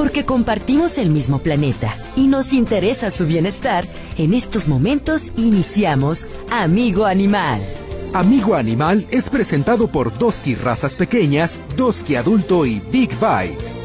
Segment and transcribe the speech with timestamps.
[0.00, 7.04] Porque compartimos el mismo planeta y nos interesa su bienestar, en estos momentos iniciamos Amigo
[7.04, 7.60] Animal.
[8.14, 13.79] Amigo Animal es presentado por Doski Razas Pequeñas, Doski Adulto y Big Bite.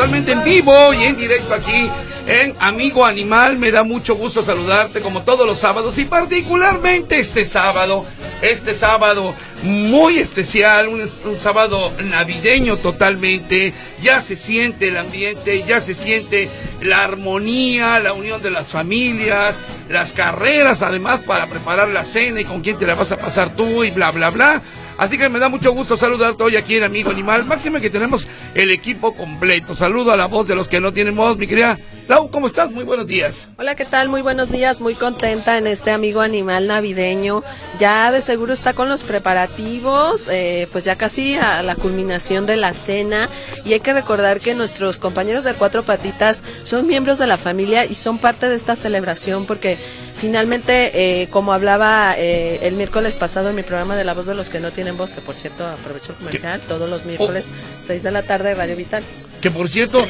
[0.00, 1.90] Totalmente en vivo y en directo aquí
[2.26, 3.58] en Amigo Animal.
[3.58, 8.06] Me da mucho gusto saludarte como todos los sábados y particularmente este sábado.
[8.40, 13.74] Este sábado muy especial, un, un sábado navideño totalmente.
[14.00, 16.48] Ya se siente el ambiente, ya se siente
[16.80, 22.44] la armonía, la unión de las familias, las carreras además para preparar la cena y
[22.44, 24.62] con quién te la vas a pasar tú y bla, bla, bla.
[25.00, 27.46] Así que me da mucho gusto saludarte hoy aquí en Amigo Animal.
[27.46, 29.74] Máxima que tenemos el equipo completo.
[29.74, 31.78] Saludo a la voz de los que no tienen voz, mi querida
[32.10, 32.72] Lau, ¿cómo estás?
[32.72, 33.46] Muy buenos días.
[33.56, 34.08] Hola, ¿qué tal?
[34.08, 37.44] Muy buenos días, muy contenta en este amigo animal navideño.
[37.78, 42.56] Ya de seguro está con los preparativos, eh, pues ya casi a la culminación de
[42.56, 43.28] la cena.
[43.64, 47.84] Y hay que recordar que nuestros compañeros de Cuatro Patitas son miembros de la familia
[47.84, 49.78] y son parte de esta celebración porque
[50.20, 54.34] finalmente, eh, como hablaba eh, el miércoles pasado en mi programa de La Voz de
[54.34, 57.48] los que no tienen voz, que por cierto aprovecho el comercial, todos los miércoles,
[57.86, 59.02] 6 de la tarde, Radio Vital.
[59.40, 60.06] Que por cierto,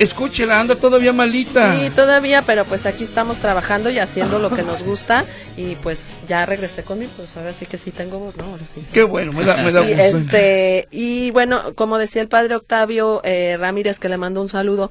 [0.00, 1.78] escúchela, anda todavía malita.
[1.78, 5.24] Sí, todavía, pero pues aquí estamos trabajando y haciendo lo que nos gusta
[5.56, 8.44] y pues ya regresé conmigo, pues ahora sí que sí tengo voz, ¿no?
[8.44, 8.82] Ahora sí.
[8.92, 10.18] Qué bueno, me da, me da Y, gusto.
[10.18, 14.90] este, y bueno, como decía el padre Octavio eh, Ramírez, que le mando un saludo,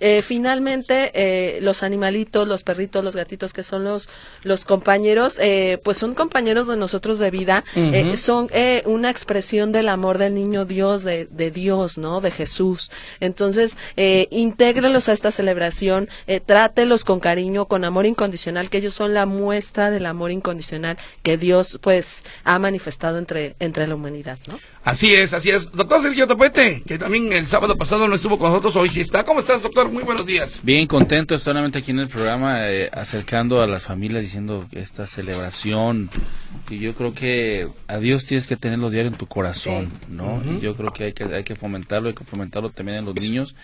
[0.00, 4.08] eh, finalmente eh, los animalitos, los perritos, los gatitos, que son los,
[4.42, 9.72] los compañeros, eh, pues son compañeros de nosotros de vida, eh, son eh, una expresión
[9.72, 12.20] del amor del niño Dios, de, de Dios, ¿no?
[12.20, 12.90] De Jesús.
[13.20, 18.94] Entonces, eh, intégrelos a esta celebración, eh, trátelos con cariño, con amor incondicional, que ellos
[18.94, 24.38] son la muestra del amor incondicional que Dios, pues, ha manifestado entre, entre la humanidad,
[24.46, 24.58] ¿no?
[24.84, 25.70] Así es, así es.
[25.72, 29.24] Doctor Sergio Topete, que también el sábado pasado no estuvo con nosotros, hoy sí está.
[29.24, 29.90] ¿Cómo estás, doctor?
[29.90, 30.60] Muy buenos días.
[30.62, 36.10] Bien contento nuevamente aquí en el programa, eh, acercando a las familias, diciendo esta celebración,
[36.66, 40.42] que yo creo que a Dios tienes que tenerlo diario en tu corazón, ¿no?
[40.44, 43.14] Y yo creo que hay que hay que fomentarlo, hay que fomentarlo también en los
[43.14, 43.54] niños,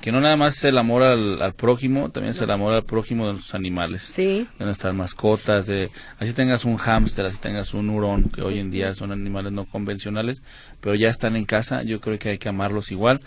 [0.00, 2.84] que no nada más es el amor al, al prójimo, también es el amor al
[2.84, 4.46] prójimo de los animales, Sí.
[4.58, 8.70] de nuestras mascotas, de así tengas un hámster, así tengas un hurón, que hoy en
[8.70, 10.42] día son animales no convencionales,
[10.80, 13.20] pero ya están en casa, yo creo que hay que amarlos igual,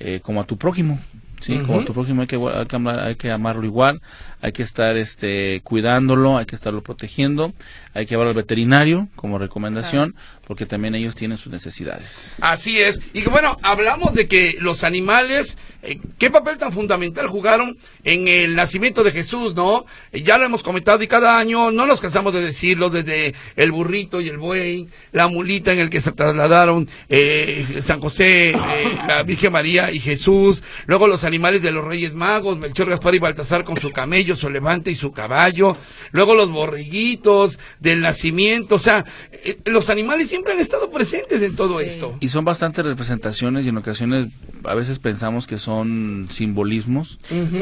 [0.00, 0.98] eh, como a tu prójimo.
[1.42, 4.00] Sí, como tu prójimo hay que, hay, que amar- hay que amarlo igual,
[4.40, 7.52] hay que estar este, cuidándolo, hay que estarlo protegiendo,
[7.94, 10.14] hay que llevarlo al veterinario como recomendación,
[10.52, 12.36] porque también ellos tienen sus necesidades.
[12.42, 13.00] Así es.
[13.14, 18.54] Y bueno, hablamos de que los animales, eh, qué papel tan fundamental jugaron en el
[18.54, 19.86] nacimiento de Jesús, ¿no?
[20.12, 24.20] Ya lo hemos comentado y cada año no nos cansamos de decirlo, desde el burrito
[24.20, 28.56] y el buey, la mulita en el que se trasladaron eh, San José, eh,
[29.08, 33.20] la Virgen María y Jesús, luego los animales de los Reyes Magos, Melchor, Gaspar y
[33.20, 35.78] Baltasar con su camello, su elefante y su caballo,
[36.10, 41.54] luego los borreguitos del nacimiento, o sea, eh, los animales siempre han estado presentes en
[41.54, 42.16] todo esto.
[42.20, 44.26] Y son bastantes representaciones y en ocasiones
[44.64, 47.18] a veces pensamos que son simbolismos,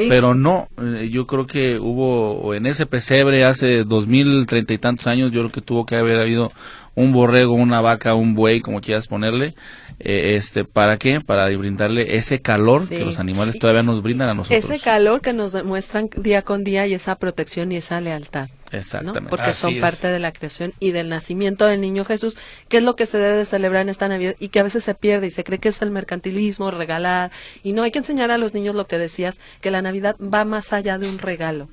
[0.09, 4.73] pero no, eh, yo creo que hubo o en ese pesebre hace dos mil treinta
[4.73, 6.51] y tantos años, yo creo que tuvo que haber habido
[6.95, 9.55] un borrego, una vaca, un buey, como quieras ponerle,
[9.99, 11.21] eh, este, ¿para qué?
[11.21, 12.97] Para brindarle ese calor Sí.
[12.97, 14.63] que los animales todavía nos brindan a nosotros.
[14.63, 18.49] Ese calor que nos demuestran día con día y esa protección y esa lealtad.
[18.71, 18.77] ¿No?
[18.79, 19.29] Exactamente.
[19.29, 19.81] Porque Así son es.
[19.81, 22.37] parte de la creación y del nacimiento del niño Jesús,
[22.69, 24.83] que es lo que se debe de celebrar en esta Navidad y que a veces
[24.83, 27.31] se pierde y se cree que es el mercantilismo, regalar.
[27.63, 30.45] Y no, hay que enseñar a los niños lo que decías, que la Navidad va
[30.45, 31.67] más allá de un regalo.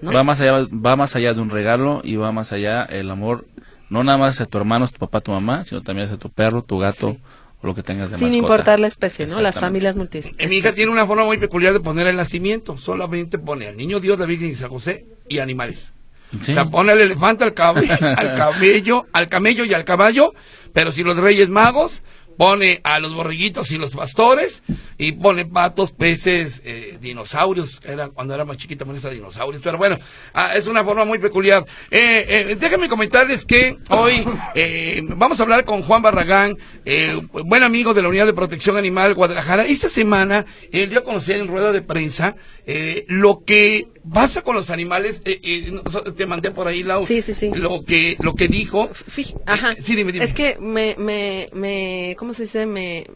[0.00, 0.12] ¿no?
[0.12, 3.46] Va más allá, va más allá de un regalo y va más allá el amor,
[3.90, 6.62] no nada más a tu hermano, tu papá, tu mamá, sino también hacia tu perro,
[6.62, 7.18] tu gato Sí.
[7.62, 8.38] o lo que tengas de Sin mascota.
[8.38, 9.40] importar la especie, ¿no?
[9.40, 10.30] Las familias multis.
[10.38, 12.78] Mi hija tiene una forma muy peculiar de poner el nacimiento.
[12.78, 15.90] Solamente pone al niño Dios, la Virgen y San José y animales.
[16.42, 16.52] Sí.
[16.52, 20.34] O sea, pone al elefante, al, cabe- al camello, al camello y al caballo,
[20.72, 22.02] pero si los Reyes Magos,
[22.36, 24.62] pone a los borreguitos y los pastores,
[24.96, 29.76] y pone patos, peces, eh, dinosaurios, era cuando era más chiquita ponía a dinosaurios, pero
[29.76, 29.98] bueno,
[30.34, 31.64] ah, es una forma muy peculiar.
[31.90, 34.24] Eh, eh, déjenme comentarles que hoy
[34.54, 38.76] eh, vamos a hablar con Juan Barragán, eh, buen amigo de la Unidad de Protección
[38.76, 39.64] Animal Guadalajara.
[39.64, 42.36] Esta semana él dio a conocer en rueda de prensa
[42.66, 45.22] eh, lo que pasa con los animales.
[45.24, 45.80] eh, eh,
[46.16, 47.50] te mandé por ahí, Lau, Sí, sí, sí.
[47.54, 48.88] lo que lo que dijo.
[48.90, 49.72] Fij- Ajá.
[49.72, 50.24] Eh, sí, dime, dime.
[50.24, 52.66] Es que me, me, me, ¿cómo se dice?
[52.66, 53.06] Me,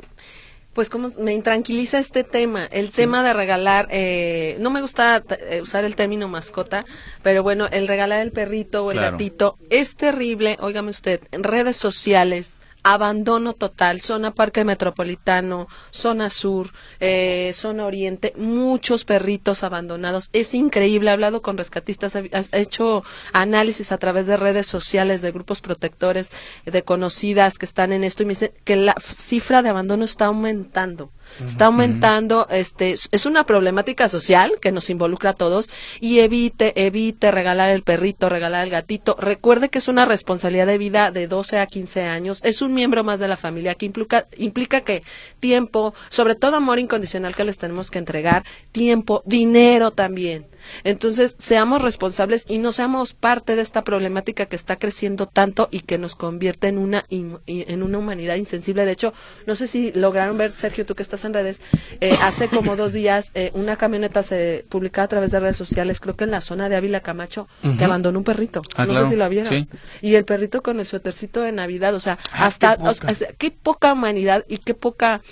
[0.72, 5.60] pues como me intranquiliza este tema, el tema de regalar, eh, no me gusta eh,
[5.60, 6.86] usar el término mascota,
[7.22, 9.12] pero bueno, el regalar el perrito o el Claro.
[9.18, 16.72] gatito es terrible, óigame usted, en redes sociales, abandono total, zona Parque Metropolitano, zona sur,
[17.00, 20.28] eh, zona oriente, muchos perritos abandonados.
[20.32, 25.22] Es increíble, he hablado con rescatistas, he, he hecho análisis a través de redes sociales,
[25.22, 26.30] de grupos protectores,
[26.64, 30.26] de conocidas que están en esto y me dicen que la cifra de abandono está
[30.26, 31.10] aumentando.
[31.44, 35.70] Está aumentando, este, es- una problemática social que nos involucra a todos
[36.00, 39.16] y evite, evite regalar el perrito, regalar el gatito.
[39.18, 43.04] Recuerde que es una responsabilidad de vida de 12 a 15 años, es un miembro
[43.04, 45.02] más de la familia que implica, implica que
[45.40, 50.46] tiempo, sobre todo amor incondicional que les tenemos que entregar, tiempo, dinero también.
[50.84, 55.80] Entonces, seamos responsables y no seamos parte de esta problemática que está creciendo tanto y
[55.80, 58.84] que nos convierte en una in- en una humanidad insensible.
[58.84, 59.12] De hecho,
[59.46, 61.60] no sé si lograron ver, Sergio, tú que estás en redes,
[62.00, 66.00] eh, hace como dos días eh, una camioneta se publicaba a través de redes sociales,
[66.00, 67.48] creo que en la zona de Ávila Camacho,
[67.78, 68.62] que abandonó un perrito.
[68.76, 69.48] Ah, no claro, sé si lo vieron.
[69.52, 69.68] sí.
[70.00, 73.08] Y el perrito con el suétercito de Navidad, o sea, Ah, hasta, qué o sea,
[73.14, 73.34] poca.
[73.38, 75.22] qué poca humanidad y qué poca...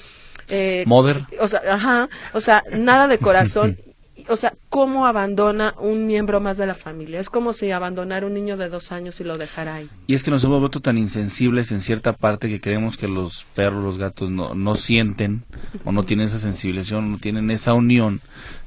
[0.48, 1.24] Eh, Mother.
[1.40, 3.76] o sea, ajá, o sea, nada de corazón.
[4.30, 7.18] O sea, ¿cómo abandona un miembro más de la familia?
[7.18, 9.90] Es como si abandonara un niño de dos años y lo dejara ahí.
[10.06, 13.44] Y es que nos hemos vuelto tan insensibles en cierta parte que creemos que los
[13.56, 15.42] perros, los gatos no, no sienten
[15.84, 18.20] o no tienen esa sensibilización, no tienen esa unión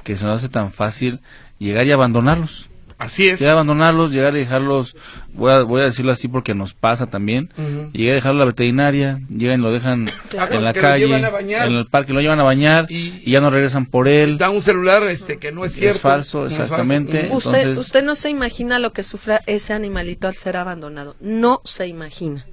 [0.04, 1.22] que se nos hace tan fácil
[1.60, 2.70] llegar y abandonarlos.
[2.98, 3.40] Así es.
[3.40, 4.96] Llegar a abandonarlos, llegar y dejarlos,
[5.34, 7.92] voy a, voy a decirlo así porque nos pasa también, Ujú.
[7.92, 10.56] llegar a dejarlo a la veterinaria, llegan y lo dejan Claro.
[10.56, 13.50] en la calle, a en el parque, lo llevan a bañar Y- y, ya no
[13.50, 14.38] regresan por él.
[14.38, 15.96] Da un celular este que no es cierto.
[15.96, 16.64] Es falso, no falso.
[16.64, 17.30] exactamente.
[17.32, 21.16] Usted, Entonces- usted no se imagina lo que sufra ese animalito al ser abandonado.
[21.20, 22.46] No se imagina.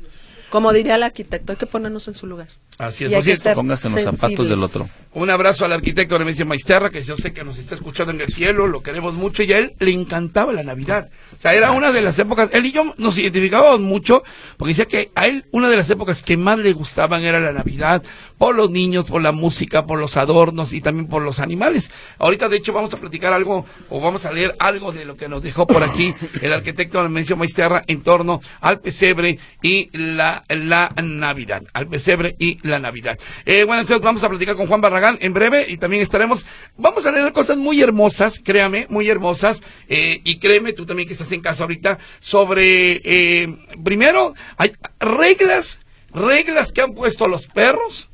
[0.50, 2.48] Como diría el arquitecto, hay que ponernos en su lugar.
[2.80, 3.10] Así es.
[3.10, 4.86] Y Por hay que cierto, ser póngase en los zapatos del otro.
[5.12, 8.28] Un abrazo al arquitecto Nemesio Maisterra, que yo sé que nos está escuchando en el
[8.28, 11.10] cielo, lo queremos mucho, y a él le encantaba la Navidad.
[11.36, 14.22] O sea, era una de las épocas, él y yo nos identificábamos mucho,
[14.56, 17.52] porque decía que a él una de las épocas que más le gustaban era la
[17.52, 18.02] Navidad,
[18.40, 21.90] por los niños, por la música, por los adornos y también por los animales.
[22.18, 25.28] Ahorita, de hecho, vamos a platicar algo, o vamos a leer algo de lo que
[25.28, 30.90] nos dejó por aquí el arquitecto Nemesio Maisterra en torno al pesebre y la, la
[31.02, 31.64] Navidad.
[31.74, 33.18] Al pesebre y la Navidad.
[33.44, 36.46] Eh, bueno, entonces vamos a platicar con Juan Barragán en breve y también estaremos,
[36.78, 41.12] vamos a leer cosas muy hermosas, créame, muy hermosas, eh, y créeme, tú también que
[41.12, 43.54] estás en casa ahorita, sobre, eh,
[43.84, 45.80] primero, hay reglas,
[46.14, 48.08] reglas que han puesto los perros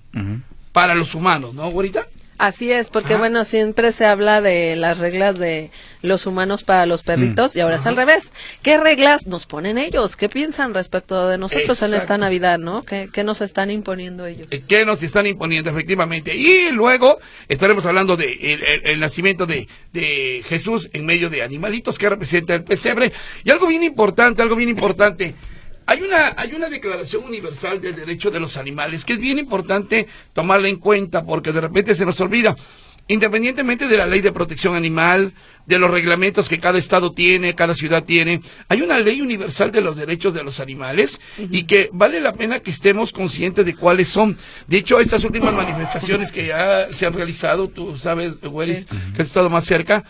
[0.72, 2.06] Para los humanos, ¿no, güerita?
[2.38, 3.20] Así es, porque Ajá.
[3.20, 5.70] bueno, siempre se habla de las reglas de
[6.02, 8.30] los humanos para los perritos y ahora es al revés.
[8.60, 10.16] ¿Qué reglas nos ponen ellos?
[10.16, 12.18] ¿Qué piensan respecto de nosotros en esta.
[12.18, 12.82] Navidad, no?
[12.82, 14.48] ¿Qué, qué nos están imponiendo ellos?
[14.50, 16.36] Eh, que nos están imponiendo efectivamente.
[16.36, 17.18] Y luego
[17.48, 22.10] estaremos hablando de el, el- el nacimiento de, de Jesús en medio de animalitos que
[22.10, 23.12] representa el pesebre.
[23.44, 25.34] Y algo bien importante, algo bien importante.
[25.86, 30.06] Hay una, hay una declaración universal del derecho de los animales que es bien importante
[30.32, 32.56] tomarla en cuenta porque de repente se nos olvida.
[33.08, 35.32] Independientemente de la ley de protección animal,
[35.64, 39.80] de los reglamentos que cada estado tiene, cada ciudad tiene, hay una ley universal de
[39.80, 44.08] los derechos de los animales y que vale la pena que estemos conscientes de cuáles
[44.08, 44.36] son.
[44.66, 48.86] De hecho, estas últimas manifestaciones que ya se han realizado, tú sabes, Sí.
[49.14, 50.02] que has estado más cerca,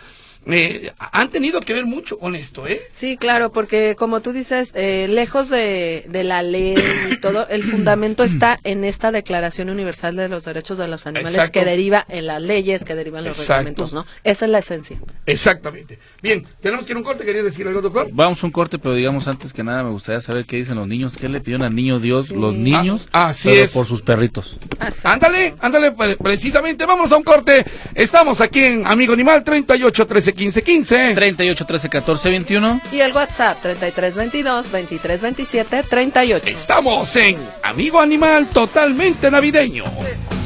[0.46, 2.82] eh, han tenido que ver mucho con esto, ¿eh?
[2.92, 6.74] Sí, claro, porque como tú dices, eh, lejos de, de la ley
[7.10, 11.34] y todo, el fundamento está en esta Declaración Universal de los Derechos de los Animales
[11.36, 11.60] Exacto.
[11.60, 13.52] que deriva en las leyes, que derivan los Exacto.
[13.54, 14.06] reglamentos, ¿no?
[14.24, 15.00] Esa es la esencia.
[15.26, 15.98] Exactamente.
[16.22, 18.08] Bien, tenemos que ir a un corte, ¿querías decir algo, doctor?
[18.12, 20.86] Vamos a un corte, pero digamos antes que nada me gustaría saber qué dicen los
[20.88, 22.34] niños, qué le pidieron al niño Dios, Sí.
[22.34, 23.70] los niños, Ah, así pero es.
[23.70, 24.58] por sus perritos.
[24.80, 25.08] Exacto.
[25.08, 27.64] Ándale, ándale, pre- precisamente, vamos a un corte.
[27.94, 31.14] Estamos aquí en Amigo Animal 38 13 15 15.
[31.14, 32.80] 38, 13, 14, 21.
[32.92, 36.46] Y el WhatsApp 3322 2327 38.
[36.46, 39.84] Estamos en Amigo Animal totalmente navideño.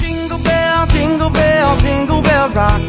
[0.01, 2.81] Jingle bell, jingle bell, jingle bell rock.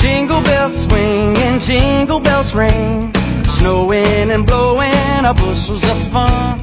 [0.00, 3.12] Jingle bells swing and jingle bells ring.
[3.44, 6.58] Snowing and blowing are bushels of fun.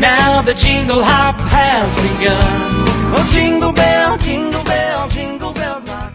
[0.00, 2.88] Now the jingle hop has begun.
[3.14, 6.12] Oh, jingle bell, jingle bell, jingle bell rock.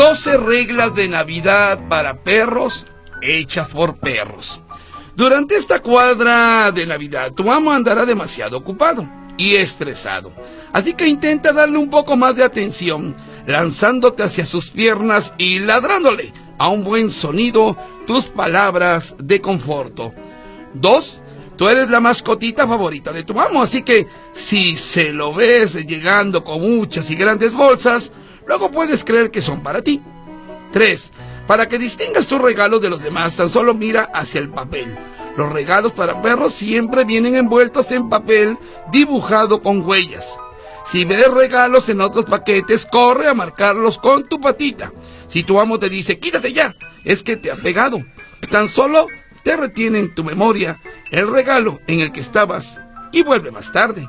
[0.00, 2.86] Doce reglas de Navidad para perros
[3.20, 4.58] hechas por perros.
[5.14, 10.32] Durante esta cuadra de Navidad, tu amo andará demasiado ocupado y estresado.
[10.72, 13.14] Así que intenta darle un poco más de atención,
[13.44, 17.76] lanzándote hacia sus piernas y ladrándole a un buen sonido
[18.06, 20.14] tus palabras de conforto.
[20.72, 21.20] Dos,
[21.58, 26.42] tú eres la mascotita favorita de tu amo, así que si se lo ves llegando
[26.42, 28.10] con muchas y grandes bolsas,
[28.50, 30.02] luego puedes creer que son para ti.
[30.72, 31.12] 3.
[31.46, 34.92] Para que distingas tus regalos de los demás, tan solo mira hacia el papel.
[35.36, 38.58] Los regalos para perros siempre vienen envueltos en papel
[38.90, 40.26] dibujado con huellas.
[40.90, 44.90] Si ves regalos en otros paquetes, corre a marcarlos con tu patita.
[45.28, 48.00] Si tu amo te dice, quítate ya, es que te ha pegado.
[48.50, 49.06] Tan solo
[49.44, 50.80] te retiene en tu memoria
[51.12, 52.80] el regalo en el que estabas
[53.12, 54.08] y vuelve más tarde.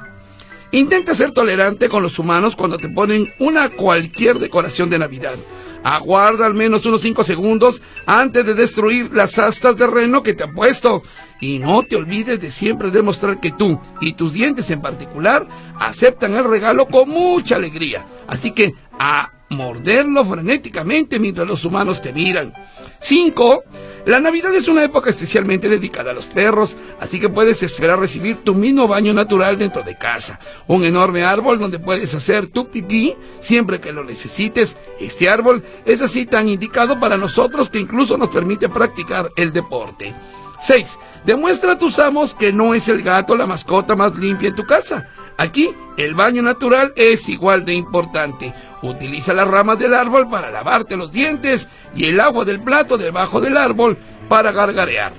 [0.73, 5.35] Intenta ser tolerante con los humanos cuando te ponen una cualquier decoración de Navidad.
[5.83, 10.43] Aguarda al menos unos 5 segundos antes de destruir las astas de reno que te
[10.43, 11.01] han puesto.
[11.41, 15.45] Y no te olvides de siempre demostrar que tú y tus dientes en particular
[15.77, 18.05] aceptan el regalo con mucha alegría.
[18.27, 22.53] Así que a morderlo frenéticamente mientras los humanos te miran.
[23.01, 23.63] 5.
[24.05, 28.37] La Navidad es una época especialmente dedicada a los perros, así que puedes esperar recibir
[28.37, 30.39] tu mismo baño natural dentro de casa.
[30.67, 34.75] Un enorme árbol donde puedes hacer tu pipí siempre que lo necesites.
[34.99, 40.15] Este árbol es así tan indicado para nosotros que incluso nos permite practicar el deporte.
[40.61, 40.97] 6.
[41.25, 44.65] Demuestra a tus amos que no es el gato la mascota más limpia en tu
[44.65, 45.07] casa.
[45.37, 48.53] Aquí, el baño natural es igual de importante.
[48.81, 53.39] Utiliza las ramas del árbol para lavarte los dientes y el agua del plato debajo
[53.39, 55.13] del árbol para gargarear.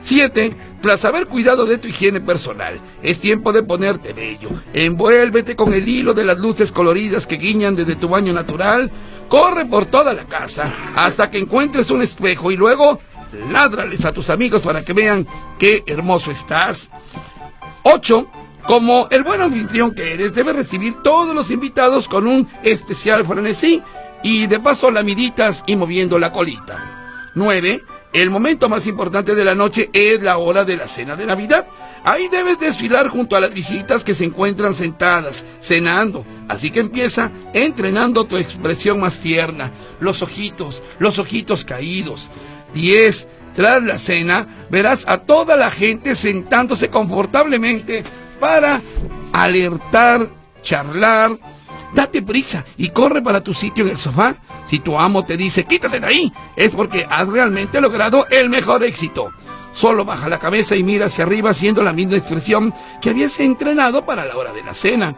[0.00, 0.54] 7.
[0.80, 4.50] Tras haber cuidado de tu higiene personal, es tiempo de ponerte bello.
[4.72, 8.90] Envuélvete con el hilo de las luces coloridas que guiñan desde tu baño natural.
[9.28, 12.98] Corre por toda la casa hasta que encuentres un espejo y luego
[13.50, 15.26] ládrales a tus amigos para que vean
[15.58, 16.90] qué hermoso estás.
[17.82, 18.26] 8.
[18.66, 23.82] Como el buen anfitrión que eres, debes recibir todos los invitados con un especial frenesí
[24.22, 27.30] y de paso lamiditas y moviendo la colita.
[27.34, 27.82] 9.
[28.12, 31.66] El momento más importante de la noche es la hora de la cena de Navidad.
[32.04, 36.26] Ahí debes desfilar junto a las visitas que se encuentran sentadas, cenando.
[36.46, 42.28] Así que empieza entrenando tu expresión más tierna, los ojitos, los ojitos caídos.
[42.74, 43.28] 10.
[43.54, 48.02] Tras la cena, verás a toda la gente sentándose confortablemente
[48.40, 48.80] para
[49.32, 50.28] alertar,
[50.62, 51.38] charlar.
[51.94, 54.36] Date prisa y corre para tu sitio en el sofá.
[54.66, 58.82] Si tu amo te dice quítate de ahí, es porque has realmente logrado el mejor
[58.84, 59.30] éxito.
[59.74, 64.06] Solo baja la cabeza y mira hacia arriba haciendo la misma expresión que habías entrenado
[64.06, 65.14] para la hora de la cena.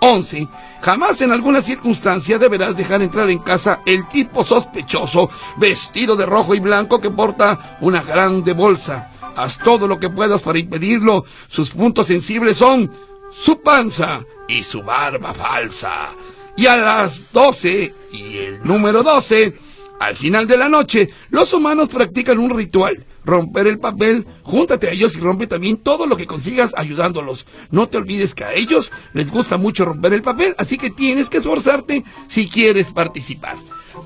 [0.00, 0.48] 11.
[0.82, 6.54] Jamás en alguna circunstancia deberás dejar entrar en casa el tipo sospechoso vestido de rojo
[6.54, 9.10] y blanco que porta una grande bolsa.
[9.36, 11.24] Haz todo lo que puedas para impedirlo.
[11.48, 12.90] Sus puntos sensibles son
[13.30, 16.10] su panza y su barba falsa.
[16.56, 19.54] Y a las 12 y el número 12,
[20.00, 23.04] al final de la noche, los humanos practican un ritual.
[23.24, 27.46] Romper el papel, júntate a ellos y rompe también todo lo que consigas ayudándolos.
[27.70, 31.28] No te olvides que a ellos les gusta mucho romper el papel, así que tienes
[31.28, 33.56] que esforzarte si quieres participar.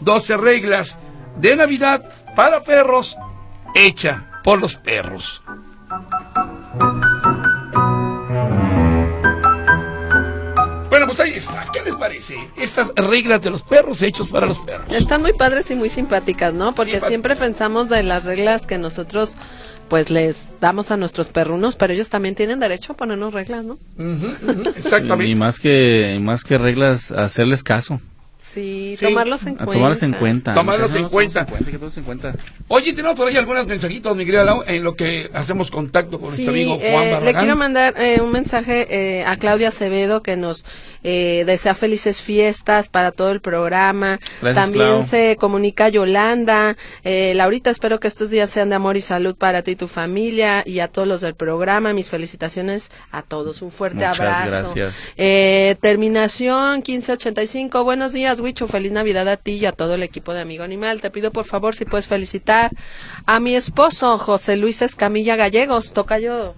[0.00, 0.99] 12 reglas
[1.37, 3.16] de Navidad para perros
[3.75, 5.42] hecha por los perros.
[10.95, 11.67] Bueno, pues ahí está.
[11.73, 12.37] ¿Qué les parece?
[12.57, 14.87] Estas reglas de los perros hechos para los perros.
[14.93, 16.73] Están muy padres y muy simpáticas, ¿no?
[16.73, 19.37] Porque siempre pensamos de las reglas que nosotros
[19.89, 23.77] pues les damos a nuestros perrunos, pero ellos también tienen derecho a ponernos reglas, ¿no?
[24.77, 25.33] Exactamente.
[25.33, 28.01] Y más que, y más que reglas, hacerles caso.
[28.47, 29.73] Sí, Sí, tomarlos en A cuenta.
[29.75, 30.55] tomarlos en cuenta.
[30.55, 31.47] Tomarlos en cuenta.
[31.47, 32.35] tomarlos que todos en cuenta.
[32.69, 36.37] Oye, tenemos por ahí algunos mensajitos, mi querida Lau, en lo que hacemos contacto con
[36.37, 37.41] Sí, nuestro amigo eh, Juan le Barragán.
[37.43, 40.67] quiero mandar eh, un mensaje eh, a Claudia Acevedo que nos
[41.03, 44.21] eh, desea felices fiestas para todo el programa.
[44.43, 45.07] Gracias, También Clau.
[45.07, 46.77] se comunica Yolanda.
[47.03, 49.89] Eh, Laurita, espero que estos días sean de amor y salud para ti y tu
[49.89, 51.93] familia y a todos los del programa.
[51.95, 53.63] Mis felicitaciones a todos.
[53.63, 54.75] Un fuerte Muchas abrazo.
[54.75, 54.97] gracias.
[55.17, 57.85] Eh, terminación 1585.
[57.85, 58.34] Buenos días.
[58.35, 58.69] Días, Huicho.
[58.69, 61.00] Feliz Navidad a ti y a todo el equipo de Amigo Animal.
[61.00, 62.71] Te pido por favor si puedes felicitar
[63.26, 65.93] a mi esposo, José Luis Escamilla Gallegos.
[65.93, 66.55] Toca yo.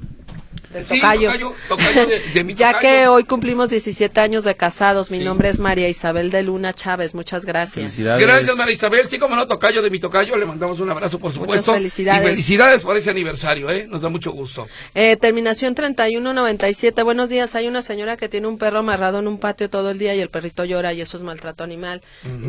[0.73, 1.31] Del Sí, tocayo.
[1.31, 2.81] tocayo, tocayo de- de mi ya tocayo.
[2.89, 5.25] que hoy cumplimos 17 años de casados, mi Sí.
[5.25, 7.15] nombre es María Isabel de Luna Chávez.
[7.15, 7.93] Muchas gracias.
[7.93, 8.27] Felicidades.
[8.27, 9.09] Gracias, María Isabel.
[9.09, 11.73] Sí, como no, tocayo de mi tocayo, le mandamos un abrazo, por supuesto.
[11.75, 12.25] felicidades.
[12.25, 13.87] Y felicidades por ese aniversario, ¿eh?
[13.89, 14.67] Nos da mucho gusto.
[14.95, 17.03] Eh, terminación 3197.
[17.03, 17.55] Buenos días.
[17.55, 20.21] Hay una señora que tiene un perro amarrado en un patio todo el día y
[20.21, 22.03] el perrito llora y eso es maltrato animal.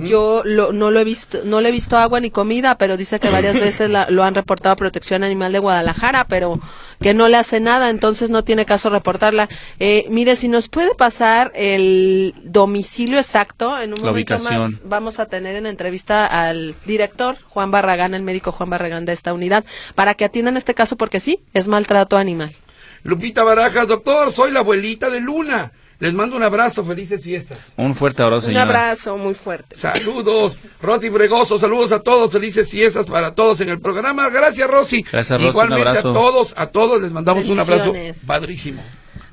[0.04, 3.20] Yo lo- no lo he visto, no le he visto agua ni comida, pero dice
[3.20, 6.60] que varias veces la- lo han reportado a Protección Animal de Guadalajara, pero
[7.02, 9.50] que no le hace nada, entonces no tiene caso reportarla.
[9.80, 14.72] Eh, mire, si nos puede pasar el domicilio exacto, en un La momento ubicación.
[14.72, 19.14] más vamos a tener en entrevista al director Juan Barragán, el médico Juan Barragán de
[19.14, 19.64] esta unidad,
[19.96, 22.54] para que atiendan este caso porque sí, es maltrato animal.
[23.04, 25.72] Lupita Barajas, doctor, soy la abuelita de Luna.
[26.00, 27.58] Les mando un abrazo, felices fiestas.
[27.76, 28.64] Un fuerte abrazo, Un señora.
[28.66, 29.76] abrazo muy fuerte.
[29.78, 34.30] Saludos, Rosy Bregoso, saludos a todos, felices fiestas para todos en el programa.
[34.30, 35.02] Gracias, Rosy.
[35.02, 36.10] Gracias, Rosy, un Igualmente abrazo.
[36.12, 37.94] a todos, a todos les mandamos un abrazo
[38.28, 38.84] padrísimo.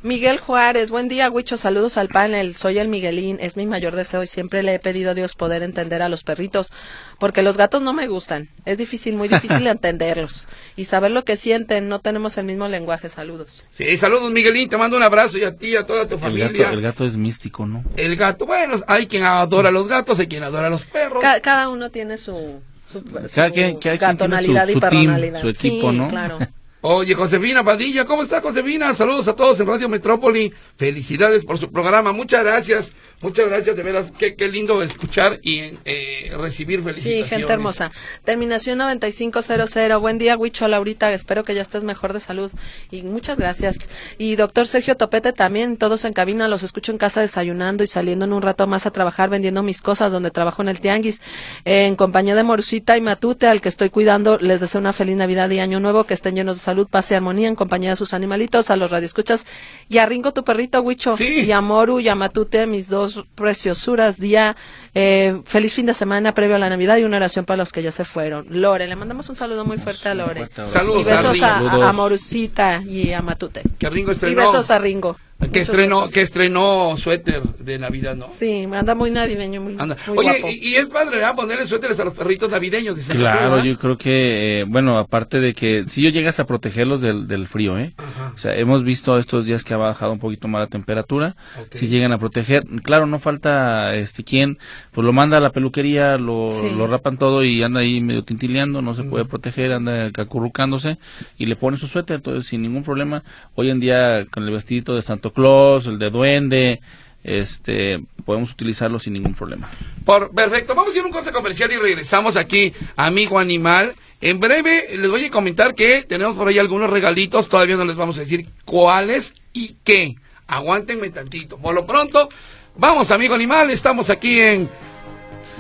[0.05, 2.55] Miguel Juárez, buen día, Huicho, saludos al panel.
[2.57, 5.63] Soy el Miguelín, es mi mayor deseo y siempre le he pedido a Dios poder
[5.63, 6.71] entender a los perritos,
[7.19, 8.51] porque los gatos no me gustan.
[8.67, 10.47] Es difícil, muy difícil entenderlos
[10.77, 11.89] y saber lo que sienten.
[11.89, 13.09] No tenemos el mismo lenguaje.
[13.09, 13.65] Saludos.
[13.73, 16.21] Sí, saludos, Miguelín, te mando un abrazo y a ti y a toda tu El
[16.21, 16.49] familia.
[16.65, 17.83] gato, el gato es místico, ¿no?
[17.97, 21.23] El gato, bueno, hay quien adora a los gatos, hay quien adora a los perros.
[21.23, 24.81] Ca- cada uno tiene su, su, Cada su quien- cada quien tiene su- y su
[24.81, 25.41] team, perronalidad.
[25.41, 26.09] su equipo, Sí, ¿no?
[26.09, 26.39] claro.
[26.87, 28.93] Oye, Josefina Padilla, ¿cómo está Josefina?
[28.95, 30.53] Saludos a todos en Radio Metrópoli.
[30.77, 32.13] Felicidades por su programa.
[32.13, 32.93] Muchas gracias.
[33.23, 34.13] Muchas gracias, de veras.
[34.19, 37.31] Qué, qué lindo escuchar y eh, recibir Sí, felicitaciones.
[37.31, 37.91] gente hermosa.
[38.23, 39.99] Terminación 9500.
[39.99, 41.11] Buen día, Huicho, Laurita.
[41.11, 42.53] Espero que ya estés mejor de salud.
[42.91, 43.79] Y muchas gracias.
[44.19, 45.79] Y doctor Sergio Topete también.
[45.79, 46.49] Todos en cabina.
[46.49, 49.81] Los escucho en casa desayunando y saliendo en un rato más a trabajar vendiendo mis
[49.81, 51.23] cosas donde trabajo en el Tianguis.
[51.65, 55.49] En compañía de Morucita y Matute, al que estoy cuidando, les deseo una feliz Navidad
[55.49, 56.05] y Año Nuevo.
[56.05, 58.91] Que estén llenos de salud, paz y armonía en compañía de sus animalitos, a los
[58.91, 59.47] radioescuchas.
[59.89, 61.17] Y a Ringo, tu perrito, Huicho.
[61.17, 61.41] Sí.
[61.41, 64.19] Y a Moru y a Matute, mis dos preciosuras.
[64.19, 64.57] Día.
[64.95, 67.83] Eh, feliz fin de semana previo a la Navidad y una oración para los que
[67.83, 68.47] ya se fueron.
[68.49, 70.47] Lore, le mandamos un saludo muy fuerte a Lore.
[70.47, 70.69] fuerte.
[70.73, 71.93] Saludos y besos a a.
[71.93, 73.63] Morucita y a Matute.
[73.79, 75.17] Que Ringo Y besos a Ringo.
[75.53, 76.13] Que estrenó, besos.
[76.15, 78.29] que estrenó suéter de Navidad, ¿no?
[78.35, 79.97] Sí, me anda muy navideño, muy, Anda.
[80.07, 80.49] muy Oye, guapo.
[80.51, 81.35] y, y es padre, ¿verdad?
[81.35, 82.97] Ponerle suéteres a los perritos navideños.
[82.97, 87.01] dice Claro, yo creo que, eh, bueno, aparte de que si yo llegas a protegerlos
[87.01, 87.93] del, del frío, ¿eh?
[87.97, 88.24] Ajá.
[88.35, 91.37] O sea, hemos visto estos días que ha bajado un poquito más la temperatura,
[91.71, 94.59] si llegan a proteger, claro, no falta este quien,
[94.93, 96.71] pues lo manda a la peluquería, lo, Sí.
[96.77, 100.99] lo rapan todo y anda ahí medio tintileando, no se puede proteger, anda acurrucándose
[101.39, 103.23] y le pone su suéter, entonces sin ningún problema.
[103.55, 106.81] Hoy en día con el vestidito de Santo Claus, el de duende,
[107.25, 109.69] este, podemos utilizarlo sin ningún problema.
[110.05, 113.95] Por, perfecto, vamos a ir a un corte comercial y regresamos aquí, amigo animal.
[114.21, 117.97] En breve les voy a comentar que tenemos por ahí algunos regalitos, todavía no les
[117.97, 120.17] vamos a decir cuáles y qué.
[120.47, 121.57] Aguántenme tantito.
[121.59, 122.29] Por lo pronto,
[122.77, 124.69] vamos, amigo animal, estamos aquí en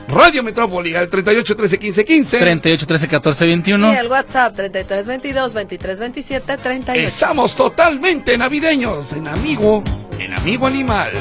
[0.09, 2.39] Radio Metrópoli, al 38 13 15 15.
[2.39, 3.93] 38, 13, 14, Y 21.
[3.93, 7.09] el WhatsApp 3322 2327 38.
[7.09, 9.83] Estamos totalmente navideños en Amigo,
[10.19, 11.13] en Amigo Animal.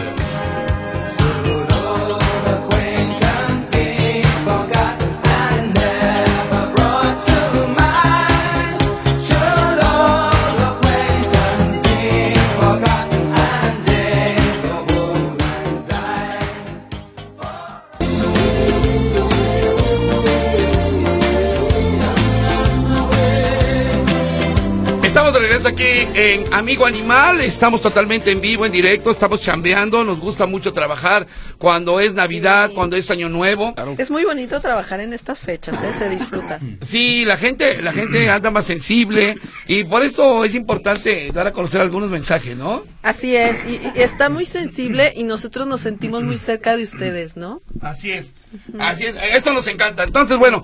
[25.64, 30.46] Estamos aquí en Amigo Animal, estamos totalmente en vivo, en directo, estamos chambeando, nos gusta
[30.46, 31.26] mucho trabajar
[31.58, 33.74] cuando es Navidad, cuando es Año Nuevo.
[33.98, 35.94] Es muy bonito trabajar en estas fechas, ¿eh?
[35.94, 36.60] se disfruta.
[36.82, 41.54] Sí, la gente, la gente anda más sensible y por eso es importante dar a
[41.54, 42.84] conocer algunos mensajes, ¿no?
[43.02, 47.38] Así es, y, y está muy sensible y nosotros nos sentimos muy cerca de ustedes,
[47.38, 47.62] ¿no?
[47.80, 48.34] Así es,
[48.80, 50.04] así es, esto nos encanta.
[50.04, 50.64] Entonces, bueno,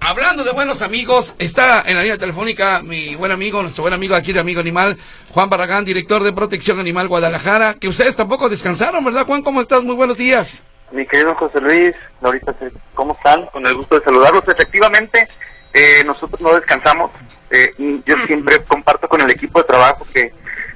[0.00, 4.14] hablando de buenos amigos, está en la línea telefónica mi buen amigo, nuestro buen amigo
[4.14, 4.96] aquí de Amigo Animal,
[5.30, 9.42] Juan Barragán, director de Protección Animal Guadalajara, que ustedes tampoco descansaron, ¿verdad, Juan?
[9.42, 9.84] ¿Cómo estás?
[9.84, 10.62] Muy buenos días.
[10.92, 12.54] Mi querido José Luis, ahorita
[12.94, 13.46] ¿cómo están?
[13.46, 14.42] Con el gusto de saludarlos.
[14.48, 15.28] Efectivamente,
[15.72, 17.12] eh, nosotros no descansamos.
[17.50, 20.32] Eh, y yo siempre comparto con el equipo de trabajo que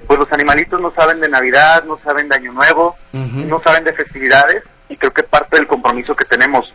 [0.07, 3.93] pues los animalitos no saben de Navidad, no saben de Año Nuevo, no saben de
[3.95, 6.73] festividades y creo que parte del compromiso que tenemos,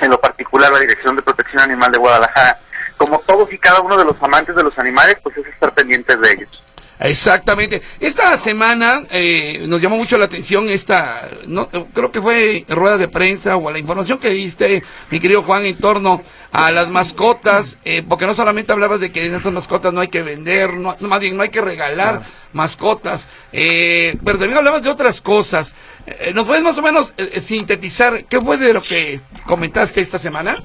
[0.00, 2.58] en lo particular la Dirección de Protección Animal de Guadalajara,
[2.96, 6.20] como todos y cada uno de los amantes de los animales, pues es estar pendientes
[6.20, 6.62] de ellos.
[7.04, 7.82] Exactamente.
[7.98, 13.08] Esta semana eh, nos llamó mucho la atención esta, no, creo que fue rueda de
[13.08, 18.04] prensa o la información que diste, mi querido Juan, en torno a las mascotas, eh,
[18.08, 21.08] porque no solamente hablabas de que en estas mascotas no hay que vender, no, no,
[21.08, 25.74] más bien no hay que regalar mascotas, eh, pero también hablabas de otras cosas.
[26.06, 30.18] Eh, ¿Nos puedes más o menos eh, sintetizar qué fue de lo que comentaste esta
[30.18, 30.56] semana?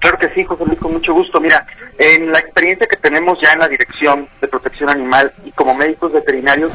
[0.00, 1.40] Claro que sí, José Luis, con mucho gusto.
[1.40, 1.66] Mira,
[1.98, 6.12] en la experiencia que tenemos ya en la Dirección de Protección Animal y como médicos
[6.12, 6.70] veterinarios,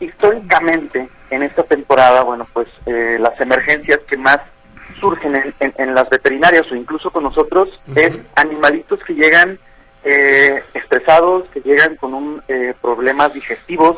[0.00, 4.38] históricamente en esta temporada, bueno, pues eh, las emergencias que más
[5.00, 9.58] surgen en, en- en las veterinarias o incluso con nosotros es animalitos que llegan
[10.04, 13.96] eh, estresados, que llegan con un eh, problemas digestivos,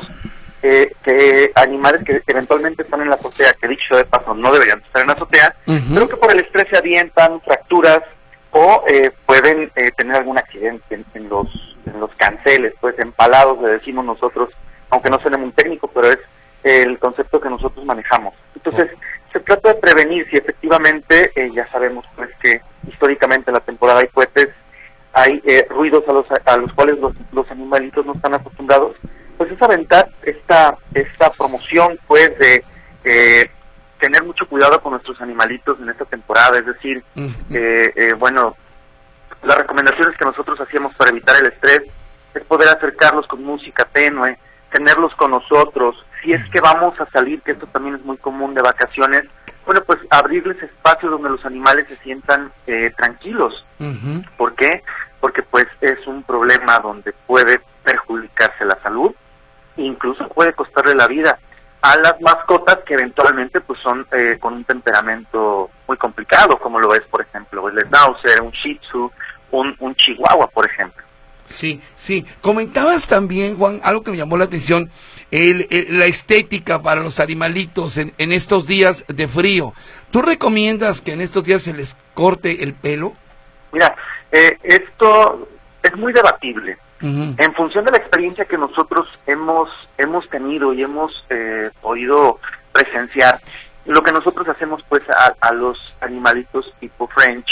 [1.05, 5.03] que animales que eventualmente están en la azotea, que dicho de paso no deberían estar
[5.03, 5.95] en la azotea, Ujú.
[5.95, 8.01] pero que por el estrés se avientan, fracturas
[8.51, 11.49] o eh, pueden eh, tener algún accidente en, en los
[11.87, 14.51] en los canceles, pues empalados le decimos nosotros,
[14.91, 16.19] aunque no suene muy técnico, pero es
[16.63, 18.35] el concepto que nosotros manejamos.
[18.55, 18.91] Entonces,
[19.33, 24.01] se trata de prevenir si efectivamente, eh, ya sabemos pues que históricamente en la temporada
[24.01, 24.49] hay cohetes,
[25.13, 28.97] hay eh, ruidos a los, a los cuales los, los animalitos no están acostumbrados,
[29.37, 32.65] pues es aventar esta, esta promoción pues de
[33.05, 33.51] eh,
[33.99, 37.03] tener mucho cuidado con nuestros animalitos en esta temporada, es decir,
[37.51, 38.57] eh, eh, bueno,
[39.43, 41.83] las recomendaciones que nosotros hacíamos para evitar el estrés
[42.35, 44.39] es poder acercarlos con música tenue,
[44.71, 45.97] tenerlos con nosotros.
[46.23, 49.25] Si es que vamos a salir, que esto también es muy común de vacaciones,
[49.65, 53.65] bueno, pues abrirles espacios donde los animales se sientan eh, tranquilos.
[53.81, 54.23] Ujú.
[54.37, 54.83] ¿Por qué?
[55.21, 59.13] Porque pues es un problema donde puede perjudicarse la salud,
[59.77, 61.39] incluso puede costarle la vida
[61.83, 66.95] a las mascotas que eventualmente pues son eh, con un temperamento muy complicado, como lo
[66.95, 69.11] es por ejemplo el Schnauzer, un Shih Tzu,
[69.53, 71.05] un, un Chihuahua, por ejemplo.
[71.49, 72.27] Sí, sí.
[72.41, 74.91] Comentabas también, Juan, algo que me llamó la atención,
[75.31, 79.73] el, el- la estética para los animalitos en, en estos días de frío.
[80.11, 83.13] ¿Tú recomiendas que en estos días se les corte el pelo?
[83.71, 83.95] Mira,
[84.33, 85.47] eh, esto
[85.85, 86.79] es muy debatible.
[87.01, 92.41] En función de la experiencia que nosotros hemos hemos tenido y hemos eh, podido
[92.73, 93.39] presenciar,
[93.85, 97.47] lo que nosotros hacemos pues a, a los animalitos tipo French,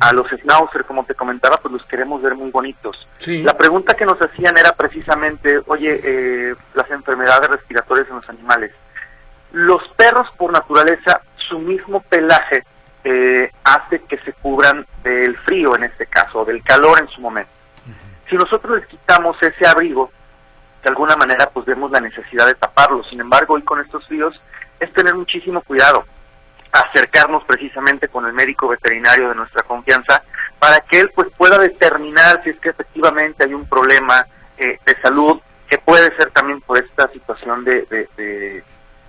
[0.00, 3.06] a los Schnauzer, como te comentaba, pues los queremos ver muy bonitos.
[3.18, 3.42] Sí.
[3.42, 8.72] La pregunta que nos hacían era precisamente, oye, eh, las enfermedades respiratorias en los animales.
[9.52, 12.64] Los perros por naturaleza, su mismo pelaje
[13.04, 17.50] eh, hace que se cubran del frío en este caso, del calor en su momento.
[18.28, 20.10] Si nosotros les quitamos ese abrigo,
[20.82, 23.02] de alguna manera pues vemos la necesidad de taparlo.
[23.04, 24.40] Sin embargo, hoy con estos fríos
[24.80, 26.04] es tener muchísimo cuidado,
[26.72, 30.22] acercarnos precisamente con el médico veterinario de nuestra confianza
[30.58, 34.26] para que él pues pueda determinar si es que efectivamente hay un problema
[34.58, 38.64] eh, de salud que puede ser también por esta situación de, de, de-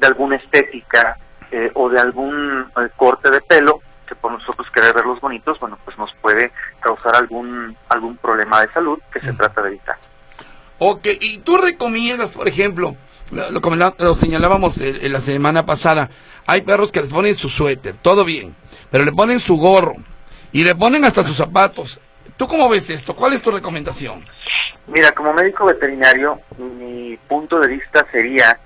[0.05, 1.17] alguna estética
[1.51, 5.77] eh, o de algún eh, corte de pelo que por nosotros querer verlos bonitos, bueno,
[5.85, 9.97] pues nos puede causar algún algún problema de salud que se trata de evitar.
[10.79, 12.95] Ok, y tú recomiendas, por ejemplo,
[13.31, 16.09] lo, lo señalábamos en la semana pasada,
[16.45, 18.55] hay perros que les ponen su suéter, todo bien,
[18.89, 19.95] pero le ponen su gorro
[20.51, 21.99] y le ponen hasta sus zapatos.
[22.37, 23.15] ¿Tú cómo ves esto?
[23.15, 24.23] ¿Cuál es tu recomendación?
[24.87, 28.57] Mira, como médico veterinario, mi punto de vista sería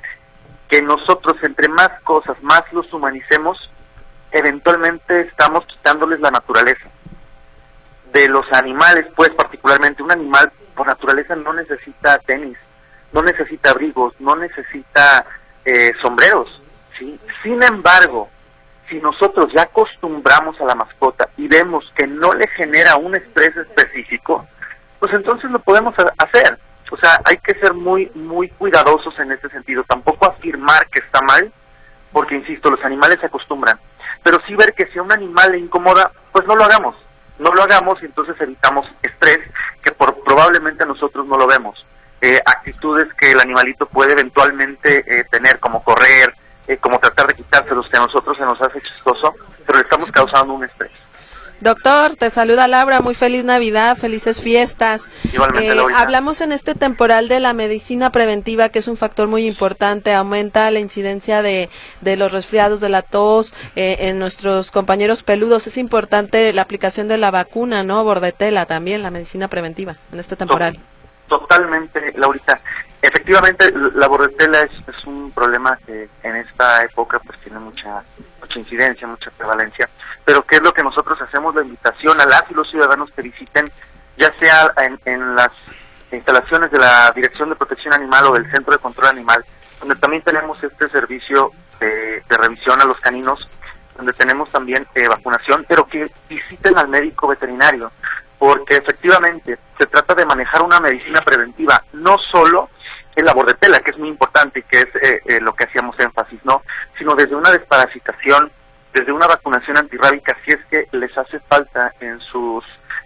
[0.69, 3.70] que nosotros entre más cosas, más los humanicemos,
[4.31, 6.89] eventualmente estamos quitándoles la naturaleza.
[8.13, 12.57] De los animales, pues particularmente un animal por naturaleza no necesita tenis,
[13.13, 15.25] no necesita abrigos, no necesita
[15.63, 16.49] eh, sombreros.
[16.99, 17.19] ¿sí?
[17.43, 18.29] Sin embargo,
[18.89, 23.55] si nosotros ya acostumbramos a la mascota y vemos que no le genera un estrés
[23.55, 24.45] específico,
[24.99, 26.59] pues entonces lo podemos ha- hacer.
[26.91, 29.85] O sea, hay que ser muy, muy cuidadosos en este sentido.
[29.85, 31.49] Tampoco afirmar que está mal,
[32.11, 33.79] porque insisto, los animales se acostumbran.
[34.23, 36.95] Pero sí ver que si a un animal le incomoda, pues no lo hagamos.
[37.39, 39.39] No lo hagamos y entonces evitamos estrés
[39.83, 41.85] que por, probablemente nosotros no lo vemos.
[42.21, 46.31] Eh, actitudes que el animalito puede eventualmente eh, tener, como correr,
[46.67, 49.33] eh, como tratar de quitárselos, que a nosotros se nos hace chistoso,
[49.65, 50.91] pero le estamos causando un estrés.
[51.61, 55.01] Doctor, te saluda Laura, muy feliz Navidad, felices fiestas.
[55.31, 59.45] Igualmente, Eh, hablamos en este temporal de la medicina preventiva, que es un factor muy
[59.45, 61.69] importante, aumenta la incidencia de,
[62.01, 65.67] de los resfriados, de la tos eh, en nuestros compañeros peludos.
[65.67, 68.03] Es importante la aplicación de la vacuna, ¿no?
[68.03, 70.79] Bordetela también, la medicina preventiva en este temporal.
[71.29, 72.59] Totalmente, Laurita.
[73.03, 78.03] Efectivamente, la bordetela es, es un problema que en esta época pues tiene mucha
[78.41, 79.87] mucha incidencia, mucha prevalencia.
[80.25, 81.55] Pero ¿qué es lo que nosotros hacemos?
[81.55, 83.69] La invitación a las y los ciudadanos que visiten,
[84.17, 85.51] ya sea en, en las
[86.11, 89.43] instalaciones de la Dirección de Protección Animal o del Centro de Control Animal,
[89.79, 93.47] donde también tenemos este servicio de, revisión a los caninos,
[93.95, 97.91] donde tenemos también eh, vacunación, pero que visiten al médico veterinario,
[98.37, 102.69] porque efectivamente se trata de manejar una medicina preventiva, no solo
[103.15, 105.65] el labor de tela, que es muy importante y que es eh, eh, lo que
[105.65, 106.61] hacíamos énfasis, ¿no?
[106.97, 108.51] Sino desde una desparasitación,
[108.93, 112.63] desde una vacunación antirrábica, si es que les hace falta en sus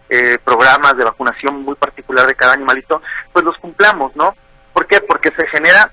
[0.10, 4.36] eh, programas de vacunación muy particular de cada animalito, pues los cumplamos, ¿no?
[4.74, 5.02] ¿Por qué?
[5.02, 5.92] Porque se genera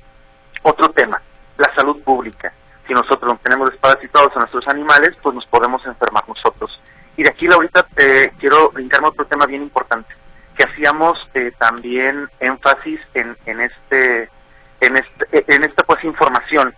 [0.63, 1.21] otro tema,
[1.59, 2.53] la salud pública.
[2.87, 6.81] Si nosotros no tenemos desparasitados a nuestros animales, pues nos podemos enfermar nosotros.
[7.17, 10.15] Y de aquí, ahorita, eh, quiero brincarme otro tema bien importante,
[10.57, 14.31] que hacíamos eh, también énfasis en, en este
[14.81, 16.75] en este en esta pues información.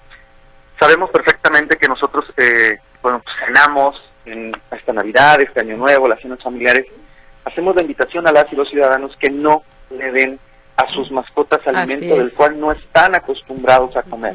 [0.79, 6.21] Sabemos perfectamente que nosotros eh, bueno pues, cenamos en esta Navidad, este Año Nuevo, las
[6.21, 6.87] cenas familiares,
[7.45, 10.41] hacemos la invitación a las y los ciudadanos que no le den
[10.77, 14.35] a sus mascotas alimento del cual no están acostumbrados a comer.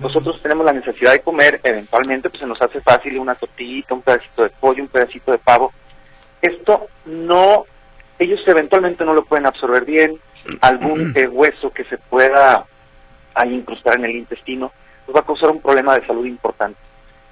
[0.00, 4.02] Nosotros tenemos la necesidad de comer, eventualmente pues se nos hace fácil una tortillita, un
[4.02, 5.72] pedacito de pollo, un pedacito de pavo.
[6.42, 7.64] Esto no,
[8.18, 10.20] ellos eventualmente no lo pueden absorber bien,
[10.60, 12.66] algún eh, hueso que se pueda
[13.34, 14.70] ahí incrustar en el intestino,
[15.06, 16.78] nos va a causar un problema de salud importante.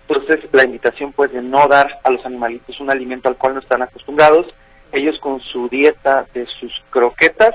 [0.08, 3.60] Entonces, la invitación pues de no dar a los animalitos un alimento al cual no
[3.60, 4.46] están acostumbrados,
[4.92, 7.54] ellos con su dieta de sus croquetas,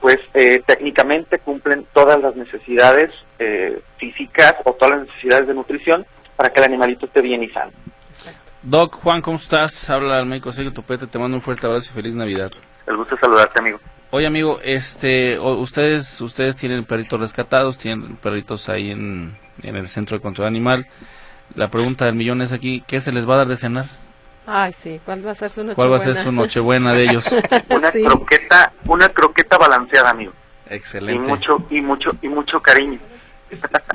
[0.00, 6.06] pues eh, técnicamente cumplen todas las necesidades eh, físicas o todas las necesidades de nutrición
[6.36, 7.72] para que el animalito esté bien y sano.
[8.62, 9.90] Doc, Juan, ¿cómo estás?
[9.90, 12.50] Habla el médico Sergio Topete, te mando un fuerte abrazo y feliz Navidad.
[12.86, 13.78] El gusto de saludarte, amigo.
[14.10, 20.16] Oye, amigo, este, ustedes, ustedes tienen perritos rescatados, tienen perritos ahí en, en el centro
[20.16, 20.86] de control animal.
[21.54, 23.86] La pregunta del millón es aquí, ¿qué se les va a dar de cenar?
[24.46, 27.02] Ay, sí, ¿cuál va a ser su noche ¿Cuál va a ser su nochebuena de
[27.04, 27.24] ellos?
[27.68, 28.02] Una Sí.
[28.04, 30.32] croqueta, una croqueta balanceada, amigo.
[30.70, 31.26] Y Excelente.
[31.26, 32.98] mucho, y mucho, y mucho cariño.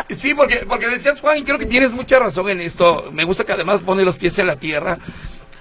[0.10, 3.10] Sí, porque, porque decías, Juan, y creo que tienes mucha razón en esto.
[3.14, 4.98] Me gusta que además pone los pies en la tierra.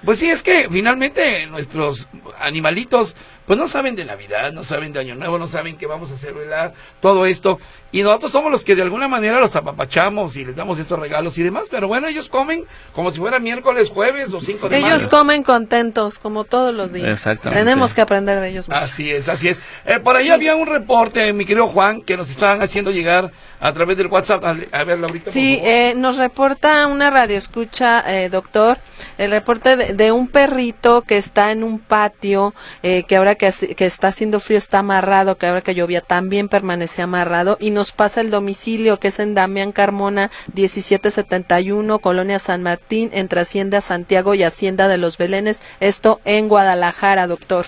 [0.03, 2.07] Pues sí, es que finalmente nuestros
[2.39, 3.15] animalitos,
[3.47, 6.17] pues no saben de Navidad, no saben de Año Nuevo, no saben que vamos a
[6.17, 7.57] celebrar todo esto.
[7.95, 11.37] Y nosotros somos los que de alguna manera los apapachamos y les damos estos regalos
[11.37, 11.67] y demás.
[11.71, 15.09] Pero bueno, ellos comen como si fuera miércoles, jueves o 5 de Ellos mayo.
[15.09, 17.07] comen contentos, como todos los días.
[17.07, 17.63] Exactamente.
[17.63, 18.67] Tenemos que aprender de ellos.
[18.67, 18.77] mucho.
[18.77, 19.57] Así es, así es.
[19.85, 23.31] Eh, por ahí había un reporte, mi querido Juan, que nos estaban haciendo llegar
[23.61, 24.43] a través del WhatsApp.
[24.43, 25.25] A, a ver, Laurita.
[25.25, 28.77] por Sí, eh, nos reporta una radio escucha, eh, doctor,
[29.17, 32.53] el reporte de, de un perrito que está en un patio,
[32.83, 36.49] eh, que ahora que, que está haciendo frío está amarrado, que ahora que llovía también
[36.49, 42.63] permanecía amarrado, y nos pasa el domicilio que es en Damián Carmona 1771, Colonia San
[42.63, 47.65] Martín, entre Hacienda Santiago y Hacienda de los Belenes, esto en Guadalajara, doctor.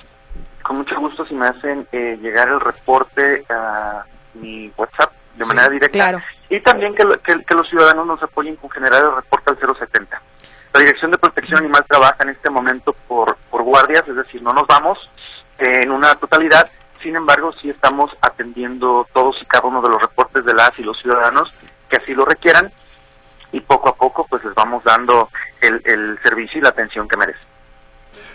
[0.63, 4.03] Con mucho gusto si me hacen eh, llegar el reporte a
[4.33, 5.93] mi WhatsApp de manera directa.
[5.93, 6.21] claro.
[6.49, 9.57] Y también que, lo- que- que los ciudadanos nos apoyen con generar el reporte al
[9.77, 10.21] 070.
[10.73, 14.53] La Dirección de Protección Animal trabaja en este momento por, por guardias, es decir, no
[14.53, 14.97] nos vamos
[15.59, 16.69] eh, en una totalidad,
[17.07, 20.83] sin embargo, sí estamos atendiendo todos y cada uno de los reportes de las y
[20.83, 21.49] los ciudadanos
[21.89, 22.69] que así lo requieran
[23.53, 25.29] y poco a poco pues les vamos dando
[25.61, 27.47] el, el servicio y la atención que merecen.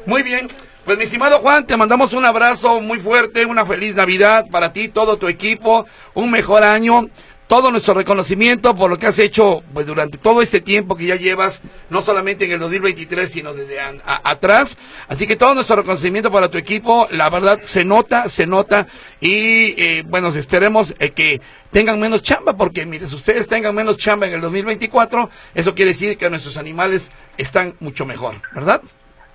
[0.06, 0.48] Muy bien.
[0.86, 4.88] Pues mi estimado Juan, te mandamos un abrazo muy fuerte, una feliz Navidad para ti,
[4.88, 7.10] todo tu equipo, un mejor año,
[7.52, 11.16] todo nuestro reconocimiento por lo que has hecho pues durante todo este tiempo que ya
[11.16, 11.60] llevas,
[11.90, 13.92] no solamente en el 2023, sino desde a-
[14.24, 14.78] atrás.
[15.06, 18.86] Así que todo nuestro reconocimiento para tu equipo, la verdad se nota, se nota
[19.20, 23.98] y eh, bueno, esperemos eh, que tengan menos chamba, porque mire, si ustedes tengan menos
[23.98, 28.80] chamba en el 2024, eso quiere decir que nuestros animales están mucho mejor, ¿verdad?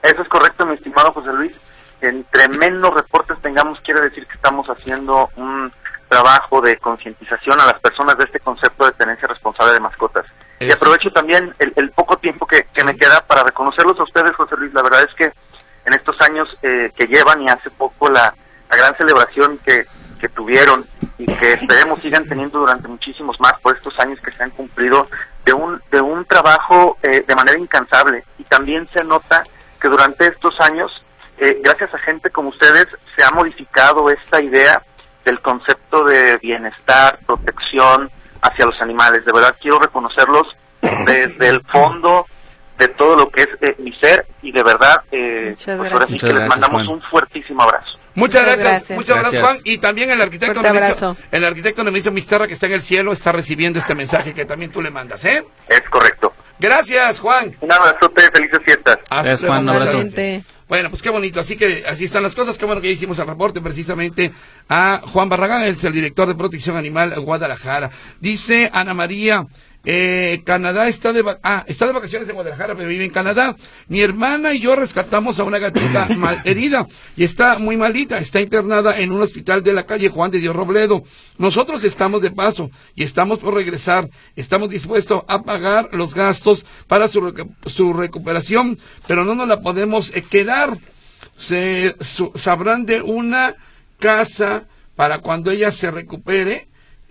[0.02, 1.56] Eso es correcto, mi estimado José Luis.
[2.02, 5.72] Entre menos reportes tengamos, quiere decir que estamos haciendo un
[6.08, 10.26] trabajo de concientización a las personas de este concepto de tenencia responsable de mascotas.
[10.60, 14.36] Y aprovecho también el, el poco tiempo que, que me queda para reconocerlos a ustedes,
[14.36, 14.74] José Luis.
[14.74, 15.32] La verdad es que
[15.86, 18.34] en estos años eh, que llevan y hace poco la,
[18.70, 19.86] la gran celebración que,
[20.20, 20.86] que tuvieron
[21.18, 25.08] y que esperemos sigan teniendo durante muchísimos más por estos años que se han cumplido
[25.46, 28.24] de un, de un trabajo eh, de manera incansable.
[28.38, 29.44] Y también se nota
[29.80, 30.92] que durante estos años,
[31.38, 34.82] eh, gracias a gente como ustedes, se ha modificado esta idea
[35.28, 38.10] del concepto de bienestar, protección
[38.42, 39.26] hacia los animales.
[39.26, 40.48] De verdad quiero reconocerlos
[41.06, 42.26] desde el fondo
[42.80, 46.06] de todo lo que es eh, mi ser y de verdad, eh, Muchas pues ahora
[46.06, 46.32] sí gracias.
[46.34, 47.92] que les mandamos un fuertísimo abrazo.
[48.14, 48.96] Muchas Muchas gracias, gracias.
[48.98, 49.62] muchas gracias, Gracias.
[49.64, 49.74] Juan.
[49.74, 53.32] Y también el arquitecto Nemesio, el arquitecto Nemesio Misterra que está en el cielo está
[53.32, 55.44] recibiendo este mensaje que también tú le mandas, ¿eh?
[55.68, 56.34] Es correcto.
[56.58, 57.56] Gracias, Juan.
[57.60, 58.98] Un abrazote, felices fiestas.
[59.10, 60.04] Hasta Juan, un abrazo.
[60.68, 61.40] Bueno, pues qué bonito.
[61.40, 62.58] Así que así están las cosas.
[62.58, 64.32] Qué bueno que hicimos el reporte precisamente
[64.68, 67.90] a Juan Barragán, es el director de protección animal Guadalajara.
[68.20, 69.48] Dice Ana María.
[69.90, 73.56] Eh, Canadá está de, ah, está de vacaciones en Guadalajara, pero vive en Canadá.
[73.88, 78.18] Mi hermana y yo rescatamos a una gatita mal herida y está muy malita.
[78.18, 81.04] Está internada en un hospital de la calle Juan de Dios Robledo.
[81.38, 84.10] Nosotros estamos de paso y estamos por regresar.
[84.36, 87.34] Estamos dispuestos a pagar los gastos para su,
[87.66, 90.78] su recuperación, pero no nos la podemos eh, quedar
[91.38, 93.56] se su- sabrán de una
[94.00, 94.66] casa
[94.98, 96.68] para cuando ella se recupere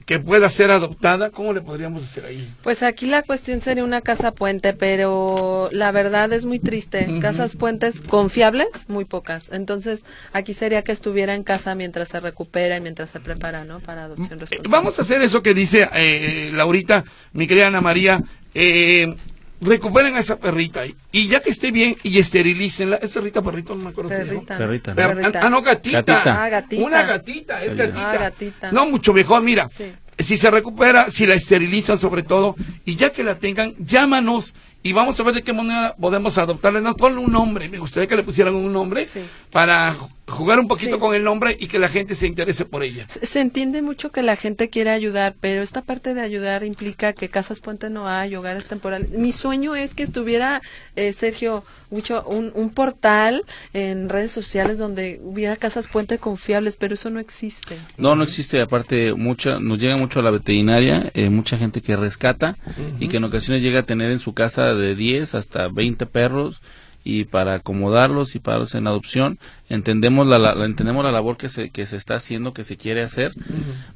[0.07, 2.55] que pueda ser adoptada, ¿cómo le podríamos hacer ahí?
[2.63, 7.19] Pues aquí la cuestión sería una casa puente, pero la verdad es muy triste.
[7.21, 9.51] Casas puentes confiables, muy pocas.
[9.53, 13.81] Entonces, aquí sería que estuviera en casa mientras se recupera y mientras se prepara, ¿no?
[13.81, 14.71] Para adopción Eh, responsable.
[14.71, 18.23] Vamos a hacer eso que dice eh, Laurita, mi querida Ana María,
[18.55, 19.13] eh,
[19.61, 22.97] recuperen a esa perrita y, y ya que esté bien y esterilícenla.
[22.97, 23.75] ¿Es perrita, perrito?
[23.75, 24.11] No me acuerdo.
[24.11, 24.59] Perrita.
[24.59, 25.41] Perrita, Pero- Perrita.
[25.43, 26.03] ah, no, gatita.
[26.03, 26.45] Gatita.
[26.45, 26.83] Ah, gatita.
[26.83, 28.11] Una gatita, es gatita.
[28.11, 28.73] Ah, gatita.
[28.73, 29.69] No, mucho mejor, mira.
[29.69, 29.93] Sí.
[30.19, 34.93] Si se recupera, si la esterilizan sobre todo, y ya que la tengan, llámanos y
[34.93, 36.81] vamos a ver de qué manera podemos adoptarla.
[36.81, 39.21] Nos ponle un nombre, me gustaría que le pusieran un nombre Sí.
[39.53, 39.95] para
[40.29, 41.01] jugar un poquito Sí.
[41.01, 43.05] con el nombre y que la gente se interese por ella.
[43.09, 47.13] Se se entiende mucho que la gente quiere ayudar, pero esta parte de ayudar implica
[47.13, 49.11] que casas puente no hay, hogares temporales.
[49.11, 50.63] Mi sueño es que estuviera,
[50.97, 56.95] eh, Sergio, mucho, un, un portal en redes sociales donde hubiera casas puente confiables, pero
[56.95, 57.79] eso no existe.
[57.97, 58.61] No, no existe.
[58.61, 62.57] Aparte, mucha, nos llega mucho a la veterinaria, eh, mucha gente que rescata
[62.99, 66.61] y que en ocasiones llega a tener en su casa de 10 hasta 20 perros
[67.09, 69.39] y para acomodarlos y para en adopción
[69.69, 72.77] entendemos la, la- la- entendemos la labor que se que se está haciendo que se
[72.77, 73.33] quiere hacer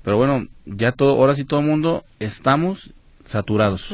[0.05, 2.91] pero bueno ya todo ahora sí todo el mundo estamos
[3.25, 3.93] saturados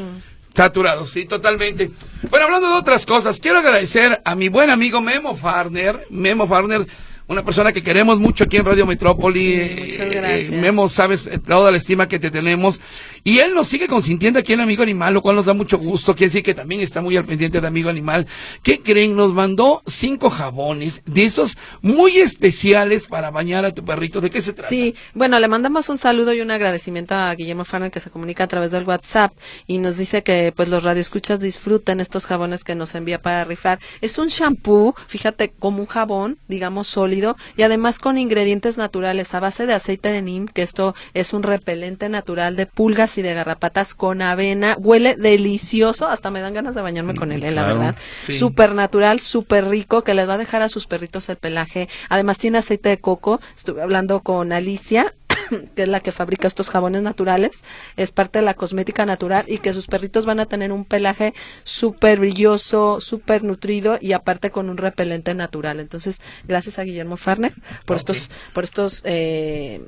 [0.54, 1.90] Saturados, sí, totalmente.
[2.30, 6.06] Bueno, hablando de otras cosas, quiero agradecer a mi buen amigo Memo Farner.
[6.08, 6.86] Memo Farner,
[7.26, 9.38] una persona que queremos mucho aquí en Radio Metrópoli.
[9.42, 10.50] Sí, Eh, muchas eh, gracias.
[10.52, 12.80] Memo, sabes toda la estima que te tenemos.
[13.26, 16.14] Y él nos sigue consintiendo aquí en Amigo Animal, lo cual nos da mucho gusto.
[16.14, 18.28] Quiere decir que también está muy al pendiente de Amigo Animal.
[18.62, 19.16] ¿Qué creen?
[19.16, 24.20] Nos mandó cinco jabones de esos muy especiales para bañar a tu perrito.
[24.20, 24.68] ¿De qué se trata?
[24.68, 28.44] Sí, bueno, le mandamos un saludo y un agradecimiento a Guillermo Farner que se comunica
[28.44, 29.32] a través del WhatsApp
[29.66, 33.80] y nos dice que pues los radioescuchas disfruten estos jabones que nos envía para rifar.
[34.02, 39.40] Es un shampoo, fíjate, como un jabón, digamos sólido y además con ingredientes naturales a
[39.40, 43.34] base de aceite de neem, que esto es un repelente natural de pulgas y de
[43.34, 47.66] garrapatas con avena, huele delicioso, hasta me dan ganas de bañarme con él, eh, la
[47.66, 47.96] verdad.
[48.22, 48.32] sí.
[48.32, 51.88] Súper natural, súper rico, que les va a dejar a sus perritos el pelaje.
[52.08, 53.40] Además tiene aceite de coco.
[53.56, 55.14] Estuve hablando con Alicia,
[55.74, 57.62] que es la que fabrica estos jabones naturales.
[57.96, 61.34] Es parte de la cosmética natural y que sus perritos van a tener un pelaje
[61.64, 65.80] súper brilloso, súper nutrido y aparte con un repelente natural.
[65.80, 69.80] Entonces, gracias a Guillermo Farner por estos, por estos eh,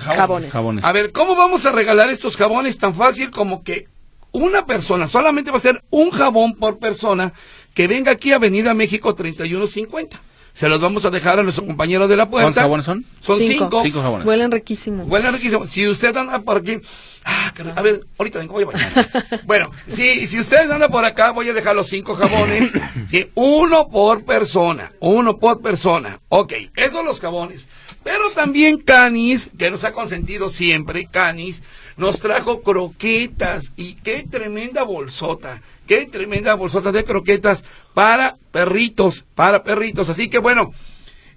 [0.00, 0.50] Jabones.
[0.50, 0.84] jabones.
[0.84, 3.88] A ver, ¿cómo vamos a regalar estos jabones tan fácil como que
[4.32, 7.32] una persona, solamente va a ser un jabón por persona,
[7.74, 10.20] que venga aquí a Avenida México 3150?
[10.58, 12.46] Se los vamos a dejar a nuestro compañero de la puerta.
[12.46, 13.04] ¿Cuántos jabones son?
[13.20, 13.64] Son cinco.
[13.64, 13.80] Cinco.
[13.80, 14.26] Cinco jabones.
[14.26, 15.04] Huelen riquísimo.
[15.04, 15.68] Huele riquísimo.
[15.68, 16.80] Si usted anda por aquí,
[17.24, 19.42] ah, a ver, ahorita vengo, voy a bañar.
[19.46, 22.72] bueno, si, si usted anda por acá, voy a dejar los cinco jabones,
[23.08, 26.18] sí, uno por persona, uno por persona.
[26.28, 27.68] Ok, esos los jabones.
[28.10, 31.62] Pero también Canis, que nos ha consentido siempre, Canis,
[31.98, 39.62] nos trajo croquetas y qué tremenda bolsota, qué tremenda bolsota de croquetas para perritos, para
[39.62, 40.08] perritos.
[40.08, 40.72] Así que bueno,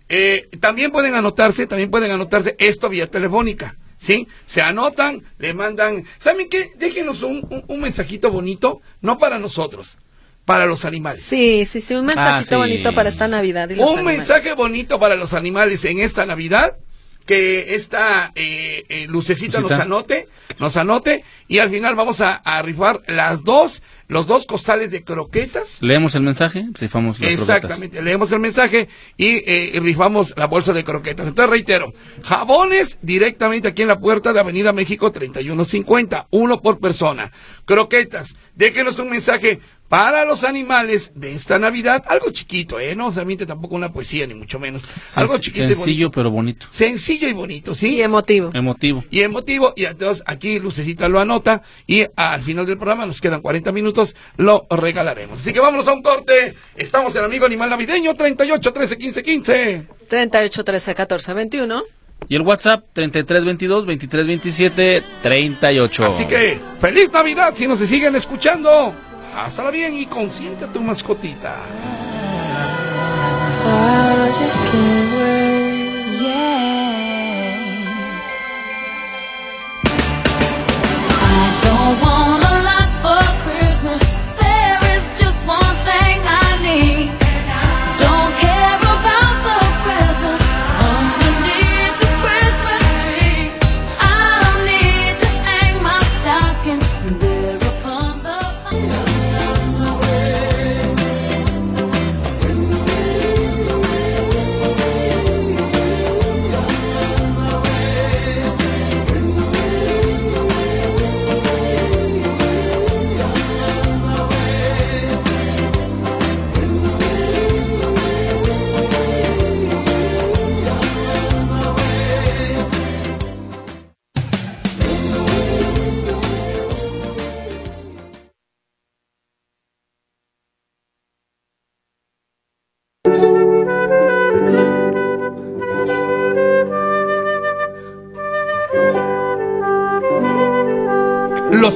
[0.07, 4.29] eh, también pueden anotarse, también pueden anotarse esto vía telefónica, ¿sí?
[4.47, 6.71] Se anotan, le mandan, ¿saben qué?
[6.77, 9.97] Déjenos un, un- un mensajito bonito, no para nosotros,
[10.45, 11.23] para los animales.
[11.27, 12.55] Sí, sí, sí, un mensajito sí.
[12.55, 13.69] bonito para esta Navidad.
[13.69, 14.19] y los Un animales.
[14.19, 16.77] mensaje bonito para los animales en esta Navidad,
[17.25, 20.27] que esta eh, eh, lucecita nos anote,
[20.59, 25.03] nos anote, y al final vamos a, a rifar las dos, los dos costales de
[25.03, 25.77] croquetas.
[25.81, 27.55] leemos el mensaje rifamos las croquetas.
[27.57, 31.27] Exactamente, leemos el mensaje y, eh, y rifamos la bolsa de croquetas.
[31.27, 37.31] Entonces reitero, jabones directamente aquí en la puerta de Avenida México 3150, uno por persona.
[37.65, 39.59] Croquetas, déjenos un mensaje
[39.91, 42.95] para los animales de esta Navidad, algo chiquito, ¿eh?
[42.95, 44.81] No se miente tampoco una poesía, ni mucho menos.
[45.15, 46.11] Algo Sen- chiquito y sencillo bonito.
[46.11, 47.95] pero bonito Sencillo y bonito, ¿sí?
[47.97, 48.51] Y emotivo.
[48.53, 49.73] emotivo y emotivo.
[49.75, 54.15] Y entonces aquí Lucecita lo anota y al final del programa nos quedan 40 minutos,
[54.37, 55.41] lo regalaremos.
[55.41, 56.55] Así que vámonos a un corte.
[56.77, 59.87] Estamos en Amigo Animal Navideño 38 13 15 15.
[60.07, 61.83] 38 13 14 21.
[62.29, 68.93] y el WhatsApp 3322 2327 38 Así que feliz Navidad si nos siguen escuchando.
[69.33, 71.55] Pásala bien y consiente a tu mascotita.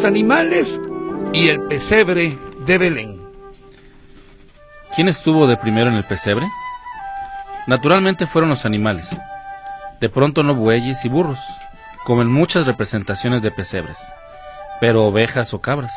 [0.06, 0.80] Animales
[1.34, 3.22] y el pesebre de Belén.
[4.96, 6.48] ¿Quién estuvo de primero en el pesebre?
[7.68, 9.18] Naturalmente fueron los animales.
[10.00, 11.40] De pronto no bueyes y burros,
[12.06, 13.98] como en muchas representaciones de pesebres,
[14.80, 15.94] pero ovejas o cabras.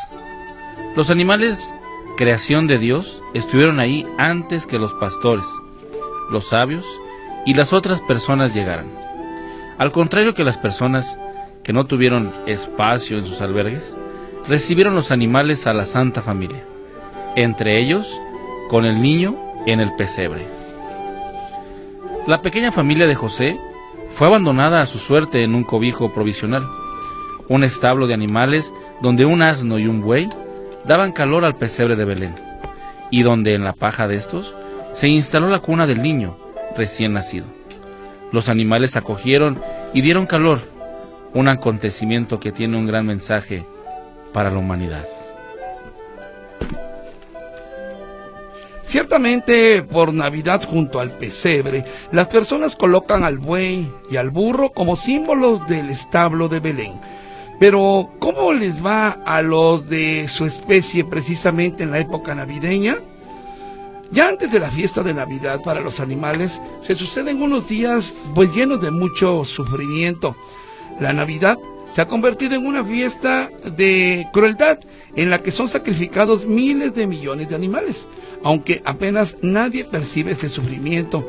[0.97, 1.75] Los animales,
[2.17, 5.47] creación de Dios, estuvieron ahí antes que los pastores,
[6.31, 6.87] los sabios
[7.45, 8.91] y las otras personas llegaran.
[9.77, 11.19] Al contrario que las personas
[11.69, 13.95] que no tuvieron espacio en sus albergues,
[14.49, 16.65] recibieron los animales a la Santa Familia,
[17.37, 18.19] entre ellos
[18.71, 20.47] con el niño en el pesebre.
[22.27, 23.61] La pequeña familia de José
[24.09, 26.67] fue abandonada a su suerte en un cobijo provisional,
[27.49, 30.27] un establo de animales donde un asno y un buey
[30.87, 32.35] daban calor al pesebre de Belén,
[33.11, 34.55] y donde en la paja de estos
[34.95, 36.39] se instaló la cuna del niño
[36.75, 37.45] recién nacido.
[38.33, 39.61] Los animales acogieron
[39.93, 40.61] y dieron calor,
[41.35, 43.65] un acontecimiento que tiene un gran mensaje
[44.33, 45.07] para la humanidad.
[48.89, 54.97] Ciertamente, por Navidad junto al pesebre, las personas colocan al buey y al burro como
[54.97, 56.95] símbolos del establo de Belén.
[57.61, 62.97] Pero, ¿cómo les va a los de su especie precisamente en la época navideña?
[64.11, 68.55] Ya antes de la fiesta de Navidad para los animales, se suceden unos días pues
[68.55, 70.35] llenos de mucho sufrimiento.
[71.01, 71.59] La Navidad
[71.95, 74.79] se ha convertido en una fiesta de crueldad
[75.17, 78.07] en la que son sacrificados miles de millones de animales,
[78.43, 81.29] aunque apenas nadie percibe ese sufrimiento.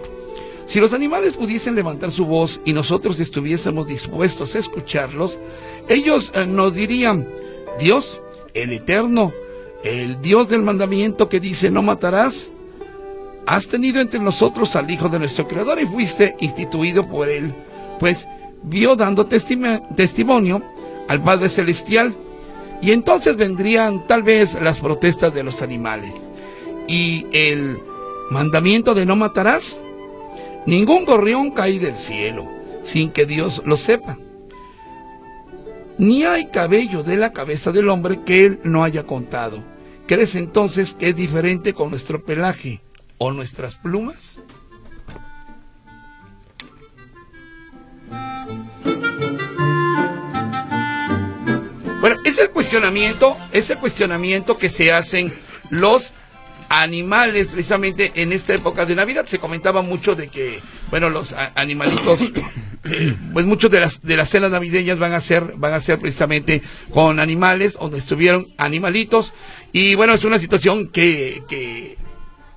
[0.68, 5.40] Si los animales pudiesen levantar su voz y nosotros estuviésemos dispuestos a escucharlos,
[5.88, 7.28] ellos eh, nos dirían,
[7.80, 8.22] Dios,
[8.54, 9.34] el eterno,
[9.84, 12.50] el Dios del mandamiento que dice no matarás,
[13.48, 17.52] has tenido entre nosotros al Hijo de nuestro Creador y fuiste instituido por Él,
[18.00, 18.28] pues
[18.64, 20.62] vio dando testimonio
[21.08, 22.14] al Padre Celestial.
[22.82, 26.12] Y entonces vendrían tal vez las protestas de los animales.
[26.88, 27.78] Y el
[28.30, 29.78] mandamiento de no matarás.
[30.66, 32.48] Ningún gorrión cae del cielo
[32.84, 34.18] sin que Dios lo sepa.
[35.98, 39.62] Ni hay cabello de la cabeza del hombre que él no haya contado.
[40.08, 42.82] ¿Crees entonces que es diferente con nuestro pelaje
[43.18, 44.40] o nuestras plumas?
[52.02, 53.36] Bueno, es el cuestionamiento,
[53.80, 55.34] cuestionamiento que se hacen
[55.70, 56.14] los
[56.70, 59.26] animales precisamente en esta época de Navidad.
[59.26, 62.22] Se comentaba mucho de que, bueno, los animalitos,
[62.86, 66.00] eh, pues muchos de las de las cenas navideñas van a ser van a ser
[66.00, 69.34] precisamente con animales, donde estuvieron animalitos
[69.74, 71.98] y bueno, es una situación que que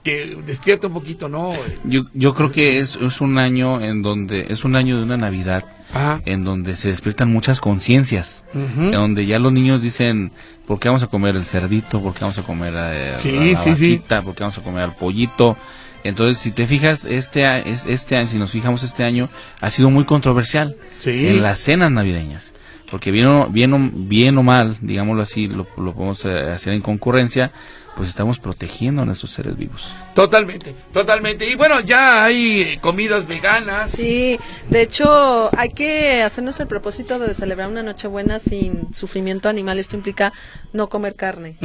[0.03, 1.53] que despierta un poquito, ¿no?
[1.85, 5.17] Yo, yo creo que es, es un año en donde es un año de una
[5.17, 6.21] Navidad Ajá.
[6.25, 10.33] en donde se despiertan muchas conciencias, en donde ya los niños dicen,
[10.67, 12.01] ¿por qué vamos a comer el cerdito?
[12.01, 14.03] ¿Por qué vamos a comer eh, Sí, la, la sí?
[14.25, 15.57] ¿Por qué vamos a comer al pollito?
[16.05, 19.29] Entonces, si te fijas, este, este año, si nos fijamos este año,
[19.61, 22.53] ha sido muy controversial en las cenas navideñas.
[22.91, 26.75] Porque bien o, bien o, bien o mal, digámoslo así, lo, lo podemos eh, hacer
[26.75, 27.51] en concurrencia,
[27.97, 29.93] pues estamos protegiendo a nuestros seres vivos.
[30.15, 31.49] Totalmente, totalmente.
[31.49, 33.91] Y bueno, ya hay comidas veganas.
[33.91, 34.39] Sí,
[34.71, 39.79] de hecho hay que hacernos el propósito de celebrar una Nochebuena sin sufrimiento animal.
[39.79, 40.33] Esto implica
[40.73, 41.57] no comer carne.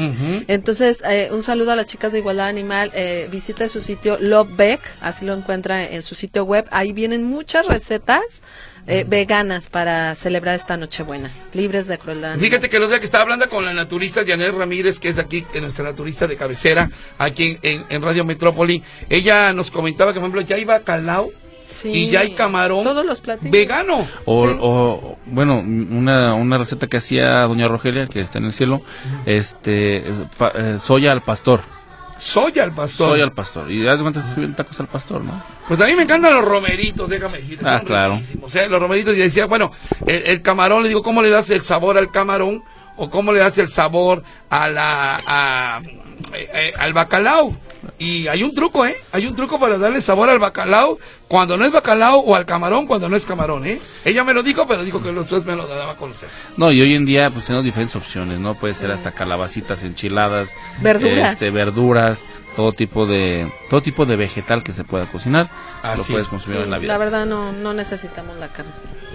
[0.48, 2.92] Entonces, eh, un saludo a las chicas de Igualdad Animal.
[2.94, 6.68] Eh, visita su sitio Love Beck, así lo encuentra en su sitio web.
[6.72, 8.22] Ahí vienen muchas recetas
[8.88, 12.32] eh, veganas para celebrar esta Nochebuena, libres de crueldad.
[12.32, 12.50] animal.
[12.50, 15.46] Fíjate que los días que estaba hablando con la naturista Janet Ramírez, que es aquí,
[15.62, 20.30] nuestra naturista de cabecera, aquí en, en- en Radio Metrópoli, ella nos comentaba que, por
[20.30, 21.30] ejemplo, ya hay bacalao
[21.70, 21.90] Sí.
[21.90, 23.52] y ya hay camarón Todos los platillos.
[23.52, 24.08] vegano.
[24.24, 24.56] O, Sí.
[24.62, 28.82] o, bueno, una, una receta que hacía doña Rogelia, que está en el cielo,
[29.26, 30.02] este,
[30.38, 31.60] pa- eh, soya al pastor.
[32.20, 33.10] Soya al pastor.
[33.10, 33.72] Soya al pastor.
[33.72, 35.44] Y das cuenta sirven tacos al pastor, ¿no?
[35.68, 37.66] Pues a mí me encantan los romeritos, déjame decirte.
[37.68, 38.14] Ah, son claro.
[38.16, 38.68] riquísimos, ¿eh?
[38.70, 39.72] Los romeritos, y decía, bueno,
[40.06, 42.64] el, el camarón, le digo, ¿cómo le das el sabor al camarón?
[42.96, 45.82] ¿O cómo le das el sabor a la, a,
[46.34, 47.56] eh, eh, al bacalao?
[48.00, 48.96] Y hay un truco, ¿eh?
[49.12, 52.86] Hay un truco para darle sabor al bacalao cuando no es bacalao o al camarón
[52.86, 53.82] cuando no es camarón, ¿eh?
[54.06, 56.30] Ella me lo dijo, pero dijo que los dos me lo daba a conocer.
[56.58, 58.54] No, y hoy en día pues tenemos diferentes opciones, ¿no?
[58.54, 61.32] Puede ser hasta calabacitas enchiladas, Verduras.
[61.34, 62.24] este, verduras,
[62.56, 65.50] todo tipo de todo tipo de vegetal que se pueda cocinar,
[65.98, 66.28] lo puedes es.
[66.28, 66.94] consumir Sí, en la vida.
[66.94, 68.72] la verdad no, no necesitamos la carne.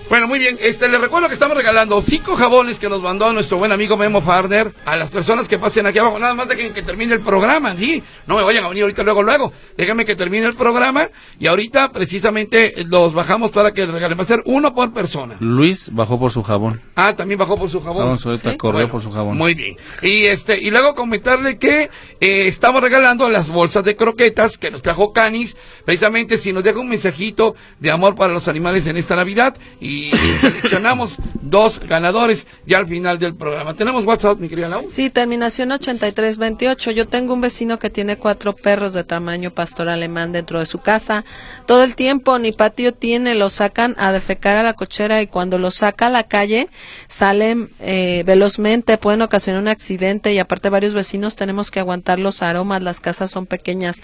[0.09, 0.59] Bueno, muy bien.
[0.61, 4.21] Este, les recuerdo que estamos regalando cinco jabones que nos mandó nuestro buen amigo Memo
[4.21, 6.19] Farner a las personas que pasen aquí abajo.
[6.19, 8.03] Nada más dejen que termine el programa, ¿sí?
[8.27, 9.53] No me vayan a venir ahorita luego, luego.
[9.75, 11.09] Déjenme que termine el programa
[11.41, 14.19] y ahorita precisamente los bajamos para que les regalen.
[14.19, 15.37] Va a ser uno por persona.
[15.41, 16.83] Luis bajó por su jabón.
[16.95, 18.05] Ah, también bajó por su jabón.
[18.05, 18.57] Vamos, ahorita Sí.
[18.59, 19.39] corrió Bueno, por su jabón.
[19.39, 19.79] Muy bien.
[20.03, 21.89] Y este, y luego comentarle que
[22.21, 26.79] eh, estamos regalando las bolsas de croquetas que nos trajo Canis, precisamente si nos deja
[26.81, 29.92] un mensajito de amor para los animales en esta Navidad y
[30.41, 33.75] seleccionamos dos ganadores ya al final del programa.
[33.75, 34.87] Tenemos WhatsApp, mi querida Lau.
[34.91, 36.91] Sí, terminación 8328.
[36.93, 40.79] Yo tengo un vecino que tiene cuatro perros de tamaño pastor alemán dentro de su
[40.79, 41.25] casa.
[41.67, 45.59] Todo el tiempo ni patio tiene, los sacan a defecar a la cochera y cuando
[45.59, 46.69] los saca a la calle
[47.09, 52.43] salen eh, velozmente, pueden ocasionar un accidente y aparte varios vecinos tenemos que aguantar los
[52.43, 54.01] aromas, las casas son pequeñas.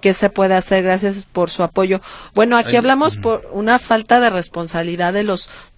[0.00, 0.82] ¿Qué se puede hacer?
[0.82, 2.00] Gracias por su apoyo.
[2.34, 5.29] Bueno, aquí Ay, hablamos por una falta de responsabilidad de los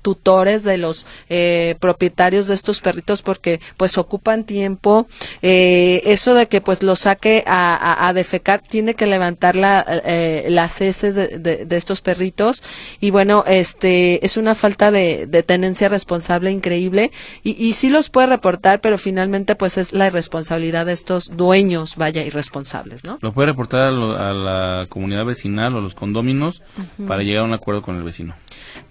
[0.02, 5.06] tutores, de los eh, propietarios de estos perritos, porque pues ocupan tiempo.
[5.42, 9.84] Eh, eso de que pues los saque a, a- a defecar, tiene que levantar la,
[10.04, 12.62] eh, las heces de, de- de estos perritos.
[13.00, 17.12] Y bueno, este es una falta de, de tenencia responsable increíble.
[17.44, 21.94] Y, y sí los puede reportar, pero finalmente pues es la irresponsabilidad de estos dueños,
[21.96, 23.18] vaya, irresponsables, ¿no?
[23.22, 26.60] Lo puede reportar a, lo- a la comunidad vecinal o a los condóminos
[27.06, 28.34] para llegar a un acuerdo con el vecino.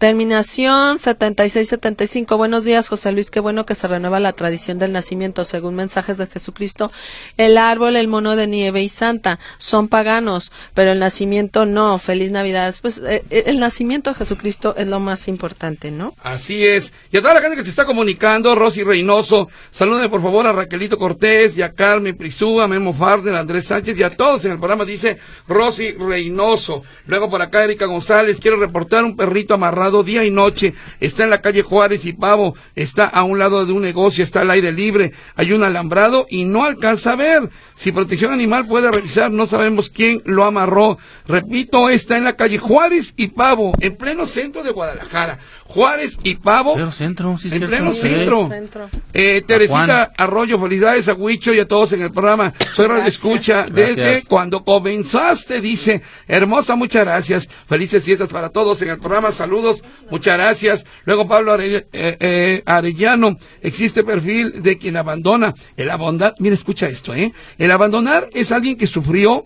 [0.01, 2.35] Terminación 7675.
[2.35, 3.29] Buenos días, José Luis.
[3.29, 5.45] Qué bueno que se renueva la tradición del nacimiento.
[5.45, 6.91] Según mensajes de Jesucristo,
[7.37, 11.99] el árbol, el mono de nieve y Santa son paganos, pero el nacimiento no.
[11.99, 12.73] Feliz Navidad.
[12.81, 16.15] Pues eh, eh, el nacimiento de Jesucristo es lo más importante, ¿no?
[16.23, 16.91] Así es.
[17.11, 20.51] Y a toda la gente que se está comunicando, Rosy Reynoso, salúdenme por favor a
[20.51, 24.57] Raquelito Cortés y a Carmen Prisúa, Memo Farden, Andrés Sánchez y a todos en el
[24.57, 26.81] programa, dice Rosy Reynoso.
[27.05, 31.29] Luego por acá Erika González, quiero reportar un perrito amarrado día y noche, está en
[31.29, 34.71] la calle Juárez y Pavo, está a un lado de un negocio, está al aire
[34.71, 37.49] libre, hay un alambrado y no alcanza a ver.
[37.75, 40.97] Si Protección Animal puede revisar, no sabemos quién lo amarró.
[41.27, 45.37] Repito, está en la calle Juárez y Pavo, en pleno centro de Guadalajara.
[45.65, 46.73] Juárez y Pavo.
[46.75, 47.67] Pero centro, sí, En cierto.
[47.67, 48.47] pleno centro.
[48.47, 48.89] Centro.
[49.13, 50.11] Eh, Teresita.
[50.17, 52.53] Arroyo, felicidades a Huicho y a todos en el programa.
[52.75, 53.15] Soy Radio Gracias.
[53.15, 54.27] Escucha desde Gracias.
[54.27, 56.01] cuando comenzaste, dice.
[56.27, 57.47] Hermosa, muchas gracias.
[57.67, 59.31] Felices fiestas para todos en el programa.
[59.31, 60.85] Saludos, muchas gracias.
[61.05, 61.85] Luego Pablo Are- eh,
[62.19, 65.53] eh, Arellano, existe perfil de quien abandona.
[65.77, 67.31] El abandonar, mira, escucha esto, ¿eh?
[67.57, 69.45] El abandonar es alguien que sufrió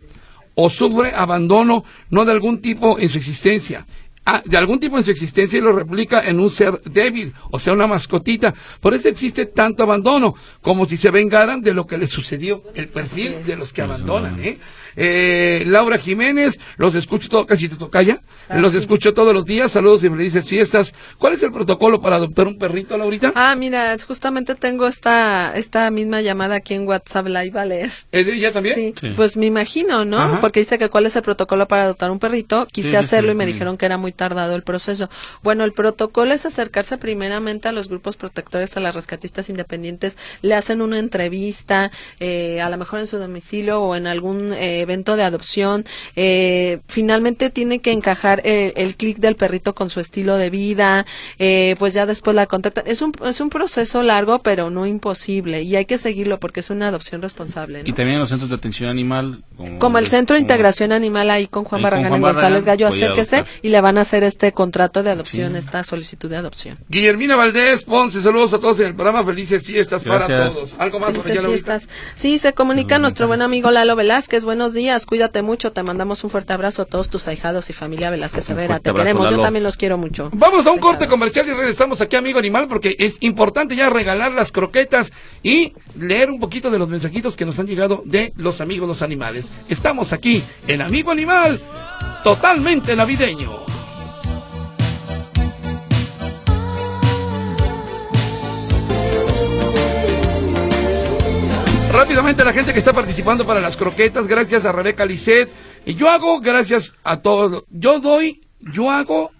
[0.56, 3.86] o sufre abandono no de algún tipo en su existencia.
[4.28, 7.60] Ah, de algún tipo en su existencia y lo replica en un ser débil, o
[7.60, 8.56] sea, una mascotita.
[8.80, 10.34] Por eso existe tanto abandono,
[10.64, 14.40] como si se vengaran de lo que les sucedió, el perfil de los que abandonan.
[14.44, 14.58] ¿eh?
[14.96, 18.20] Eh, Laura Jiménez, los escucho todo, casi te tocaya,
[18.50, 20.94] los escucho todos los días, saludos y felices fiestas.
[21.18, 23.32] ¿Cuál es el protocolo para adoptar un perrito, Laurita?
[23.36, 27.92] Ah, mira, justamente tengo esta, esta misma llamada aquí en WhatsApp Live a leer.
[28.12, 28.76] ¿Es de ella también?
[28.76, 29.14] Sí, Sí.
[29.16, 30.20] pues me imagino, ¿no?
[30.20, 30.40] Ajá.
[30.40, 32.68] Porque dice que cuál es el protocolo para adoptar un perrito.
[32.72, 33.52] Quise Sí, hacerlo sí, y me sí.
[33.54, 35.10] dijeron que era muy tardado el proceso.
[35.44, 40.18] Bueno, el protocolo es acercarse primeramente a los grupos protectores, a las rescatistas independientes.
[40.42, 44.85] Le hacen una entrevista, eh, a lo mejor en su domicilio o en algún eh,
[44.86, 45.86] evento de adopción.
[46.16, 51.06] Eh, finalmente tiene que encajar eh, el clic del perrito con su estilo de vida.
[51.40, 52.86] eh, pues ya después la contactan.
[52.88, 55.62] Es un, es un proceso largo, pero no imposible.
[55.64, 57.84] Y hay que seguirlo porque es una adopción responsable.
[57.84, 57.90] ¿no?
[57.90, 59.44] Y también en los centros de atención animal.
[59.58, 62.86] Como, Como el Centro de como- Integración Animal ahí con Juan Barragán y González Gallo,
[62.88, 66.78] a acérquese y le van a hacer este contrato de adopción, esta solicitud de adopción.
[66.90, 70.76] Guillermina Valdés, Ponce, saludos a todos en el programa, felices fiestas para todos.
[70.78, 71.88] ¿Algo más Felices fiestas.
[72.16, 74.44] Sí, se comunica nuestro buen amigo Lalo Velázquez.
[74.46, 78.12] Buenos días, cuídate mucho, te mandamos un fuerte abrazo a todos tus ahijados y familia
[78.12, 80.30] Velázquez fuerte te abrazo, queremos, yo también los quiero mucho.
[80.34, 84.32] Vamos a un corte comercial y regresamos aquí, amigo animal, porque es importante ya regalar
[84.34, 85.12] las croquetas
[85.42, 89.02] y leer un poquito de los mensajitos que nos han llegado de los amigos los
[89.02, 89.50] animales.
[89.70, 91.60] Estamos aquí en Amigo Animal,
[92.24, 93.75] totalmente navideño.
[101.96, 105.50] Rápidamente la gente que está participando para las croquetas, gracias a Rebeca Lisset.
[105.86, 109.32] Y yo hago, gracias a todos, yo doy, yo hago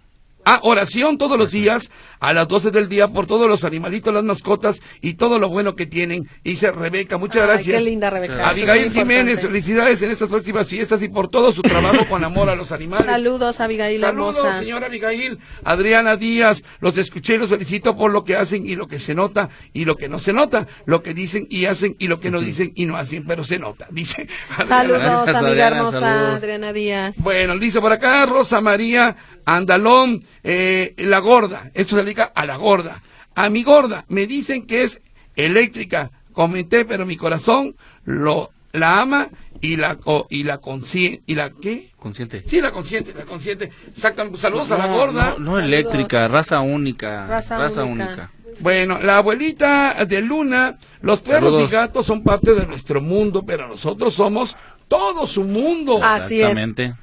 [0.46, 1.92] a oración todos los días
[2.26, 5.76] a las 12 del día por todos los animalitos, las mascotas y todo lo bueno
[5.76, 6.28] que tienen.
[6.44, 7.78] Dice Rebeca, muchas Ay, gracias.
[7.78, 8.42] Qué linda Rebeca.
[8.42, 12.50] es Abigail Jiménez, felicidades en estas próximas fiestas y por todo su trabajo con amor
[12.50, 13.06] a los animales.
[13.06, 14.60] Saludos, Abigail Saludos, hermosa.
[14.60, 15.38] señora Abigail.
[15.64, 19.14] Adriana Díaz, los escuché y los felicito por lo que hacen y lo que se
[19.14, 22.32] nota y lo que no se nota, lo que dicen y hacen y lo que
[22.32, 24.28] no dicen y no hacen, pero se nota, dice.
[24.68, 26.42] Saludos, Gracias, amiga Adriana, hermosa, saludos.
[26.42, 27.16] Adriana Díaz.
[27.20, 29.16] Bueno, dice por acá Rosa María
[29.46, 31.70] Andalón, eh, la gorda.
[31.76, 33.02] Esto se a la gorda.
[33.36, 35.02] A mi gorda, me dicen que es
[35.36, 36.12] eléctrica.
[36.34, 39.30] Comenté, pero mi corazón lo la ama
[39.62, 41.92] y la co- y la consiente y la qué?
[41.98, 42.44] Consciente.
[42.46, 43.72] Sí, la consciente, la consciente.
[43.90, 44.40] Exactamente.
[44.40, 45.36] Saludos a la gorda.
[45.40, 47.26] No, no eléctrica, raza única.
[47.28, 48.06] Raza Raza, única.
[48.08, 48.32] única.
[48.60, 51.70] Bueno, la abuelita de Luna, los perros Saludos.
[51.70, 54.56] y gatos son parte de nuestro mundo, pero nosotros somos
[54.88, 56.00] todo su mundo.
[56.04, 56.56] Así es.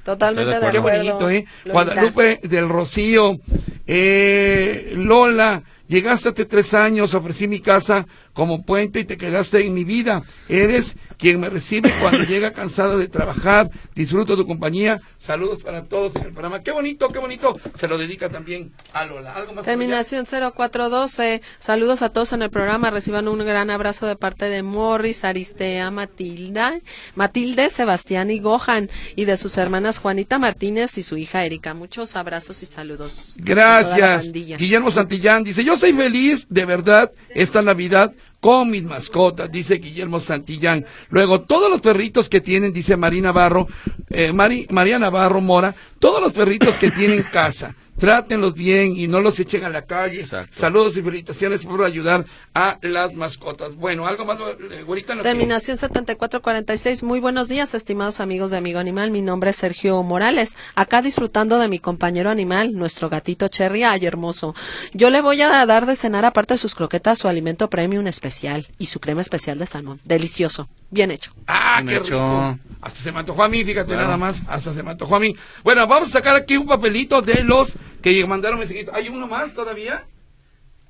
[0.03, 0.81] Totalmente de Qué acuerdo.
[0.81, 1.45] bonito, ¿eh?
[1.65, 3.39] Guadalupe del Rocío,
[3.87, 9.73] eh, Lola, llegaste hace tres años, ofrecí mi casa como puente y te quedaste en
[9.73, 10.23] mi vida.
[10.49, 13.69] Eres quien me recibe cuando llega cansada de trabajar.
[13.95, 15.01] Disfruto tu compañía.
[15.19, 16.61] Saludos para todos en el programa.
[16.61, 17.57] Qué bonito, qué bonito.
[17.75, 19.33] Se lo dedica también a Lola.
[19.33, 19.65] ¿Algo más?
[19.65, 21.41] Terminación 0412.
[21.59, 22.89] Saludos a todos en el programa.
[22.89, 26.79] Reciban un gran abrazo de parte de Morris, Aristea, Matilda,
[27.15, 31.73] Matilde, Sebastián y Gohan y de sus hermanas Juanita Martínez y su hija Erika.
[31.73, 33.37] Muchos abrazos y saludos.
[33.39, 34.31] Gracias.
[34.31, 38.13] Guillermo Santillán dice, yo soy feliz de verdad esta Navidad
[38.43, 40.83] con mis mascotas, dice Guillermo Santillán.
[41.09, 43.69] Luego, todos los perritos que tienen, dice Marina Navarro,
[44.09, 49.21] eh, Mari- María Navarro Mora, todos los perritos que tienen casa, trátenlos bien y no
[49.21, 50.21] los echen a la calle.
[50.21, 50.55] Exacto.
[50.57, 53.75] Saludos y felicitaciones por ayudar a las mascotas.
[53.75, 54.37] Bueno, algo más,
[54.71, 57.03] eh, güerita, que- Terminación 7446.
[57.03, 59.11] Muy buenos días, estimados amigos de Amigo Animal.
[59.11, 60.55] Mi nombre es Sergio Morales.
[60.75, 63.83] Acá disfrutando de mi compañero animal, nuestro gatito Cherry.
[63.83, 64.55] Ay, hermoso.
[64.93, 68.67] Yo le voy a dar de cenar, aparte de sus croquetas, su alimento premium especial
[68.77, 69.99] y su crema especial de salmón.
[70.03, 70.67] Delicioso.
[70.93, 71.33] Bien hecho.
[71.47, 72.13] Ah, Bien qué hecho.
[72.13, 72.59] rico.
[72.81, 74.03] Hasta se me antojó a mí, fíjate Claro.
[74.03, 74.41] nada más.
[74.47, 75.35] Hasta se me antojó a mí.
[75.63, 77.73] Bueno, vamos a sacar aquí un papelito de los
[78.03, 78.93] que mandaron mensajitos.
[78.93, 80.05] ¿Hay uno más todavía?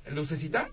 [0.04, 0.68] ¿El lucecita?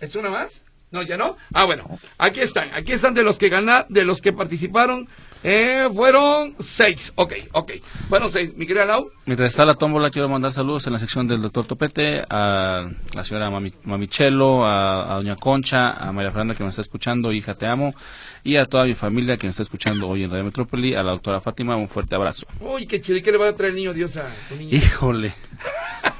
[0.00, 0.62] ¿Es uno más?
[0.92, 1.36] No, ya no.
[1.52, 1.98] Ah, bueno.
[2.18, 2.70] Aquí están.
[2.72, 5.08] Aquí están de los que ganaron, de los que participaron.
[5.42, 7.12] Eh, fueron seis.
[7.14, 7.72] Ok, ok.
[8.08, 8.52] Fueron seis.
[8.56, 9.10] Mi querida Lau.
[9.24, 13.24] Mientras está la tómbola, quiero mandar saludos en la sección del doctor Topete a la
[13.24, 17.54] señora Mami, Mamichelo, a, a doña Concha, a María Fernanda que me está escuchando, hija
[17.54, 17.94] te amo,
[18.44, 21.12] y a toda mi familia que me está escuchando hoy en Radio Metrópoli, a la
[21.12, 22.46] doctora Fátima, un fuerte abrazo.
[22.60, 23.18] Uy, qué chido.
[23.18, 24.76] ¿Y qué le va a traer el niño Dios a tu niño?
[24.76, 25.32] Híjole,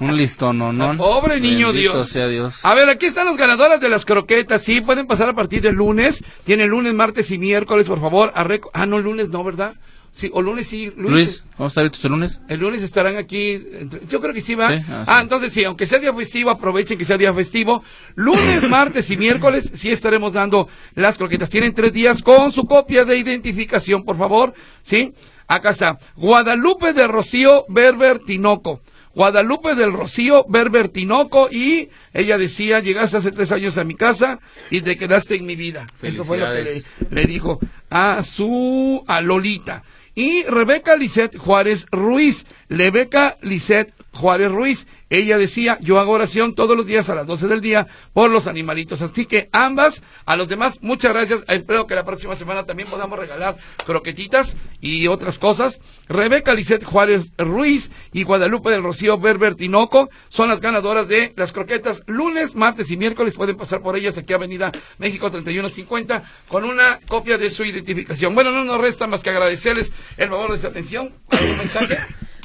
[0.00, 0.72] un listón, ¿no?
[0.72, 2.08] no Pobre niño Bendito Dios.
[2.08, 2.64] sea Dios.
[2.64, 4.62] A ver, aquí están los ganadores de las croquetas.
[4.62, 6.22] Sí, pueden pasar a partir del lunes.
[6.44, 8.32] Tienen lunes, martes y miércoles, por favor.
[8.34, 9.74] A reco- ah, no, lunes no, ¿verdad?
[10.12, 10.92] Sí, o lunes sí.
[10.96, 12.40] Luis, ¿vamos a estar listos el lunes?
[12.48, 13.52] El lunes estarán aquí.
[13.52, 14.68] entre- yo creo que sí va.
[14.68, 17.84] Sí, ah, ah, entonces sí, aunque sea día festivo, aprovechen que sea día festivo.
[18.16, 20.66] Lunes, martes y miércoles sí estaremos dando
[20.96, 21.48] las croquetas.
[21.48, 24.52] Tienen tres días con su copia de identificación, por favor.
[24.82, 25.12] ¿Sí?
[25.46, 25.98] Acá está.
[26.16, 28.80] Guadalupe de Rocío Berber Tinoco.
[29.14, 34.38] Guadalupe del Rocío Berber Tinoco y ella decía, llegaste hace tres años a mi casa
[34.70, 35.86] y te quedaste en mi vida.
[36.02, 37.58] Eso fue lo que le, le dijo
[37.90, 39.82] a su, a Lolita.
[40.14, 46.76] Y Rebeca Lisset Juárez Ruiz, Rebeca Lisset Juárez Ruiz, ella decía, yo hago oración todos
[46.76, 49.02] los días a las 12 del día por los animalitos.
[49.02, 51.42] Así que ambas, a los demás, muchas gracias.
[51.48, 55.80] Espero que la próxima semana también podamos regalar croquetitas y otras cosas.
[56.08, 61.50] Rebeca Lisset Juárez Ruiz y Guadalupe del Rocío Berber Tinoco son las ganadoras de las
[61.50, 63.34] croquetas lunes, martes y miércoles.
[63.34, 68.34] Pueden pasar por ellas aquí Avenida México 3150 con una copia de su identificación.
[68.36, 71.12] Bueno, no nos resta más que agradecerles el favor de su atención.
[71.30, 71.98] ¿Algún mensaje?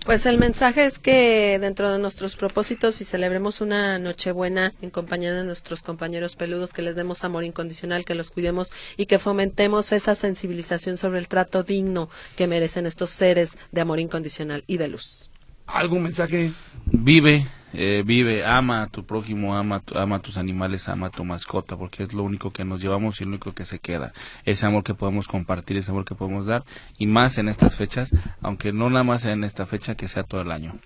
[0.05, 5.33] Pues el mensaje es que dentro de nuestros propósitos y celebremos una Nochebuena en compañía
[5.33, 9.91] de nuestros compañeros peludos, que les demos amor incondicional, que los cuidemos y que fomentemos
[9.91, 14.89] esa sensibilización sobre el trato digno que merecen estos seres de amor incondicional y de
[14.89, 15.31] luz.
[15.67, 16.51] ¿Algún mensaje?
[16.85, 21.25] Vive, eh, vive, ama a tu prójimo, ama, ama a tus animales, ama a tu
[21.25, 24.13] mascota, porque es lo único que nos llevamos y lo único que se queda.
[24.45, 26.63] Ese amor que podemos compartir, ese amor que podemos dar,
[26.97, 28.11] y más en estas fechas,
[28.41, 30.77] aunque no nada más en esta fecha, que sea todo el año.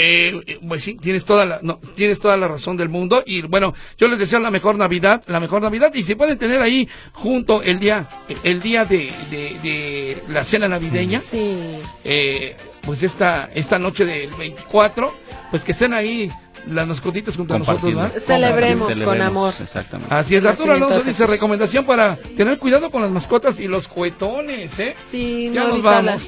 [0.00, 3.42] Eh, eh, pues sí, tienes toda la, no, tienes toda la razón del mundo y
[3.42, 6.88] bueno, yo les deseo la mejor Navidad, la mejor Navidad y se pueden tener ahí
[7.12, 8.08] junto el día,
[8.44, 11.56] el día de, de, de la cena navideña, Sí.
[12.04, 12.56] eh,
[12.88, 15.14] pues esta, esta noche del 24,
[15.50, 16.32] pues que estén ahí
[16.70, 17.94] las mascotitas junto a nosotros.
[17.94, 18.14] ¿verdad?
[18.18, 19.52] Celebremos con amor.
[19.60, 20.14] Exactamente.
[20.14, 24.78] Así es, Arturo Alonso dice recomendación para tener cuidado con las mascotas y los juguetones,
[24.78, 24.96] ¿eh?
[25.06, 26.22] Sí, Ya no nos la, vamos.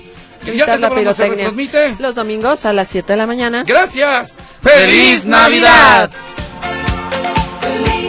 [0.55, 1.29] Ya la se pirotecnia.
[1.31, 1.97] retransmite.
[1.99, 3.65] Los domingos a las 7 de la mañana.
[3.67, 4.35] Gracias.
[4.63, 6.11] ¡Feliz Navidad!
[7.63, 8.00] Feliz Navidad,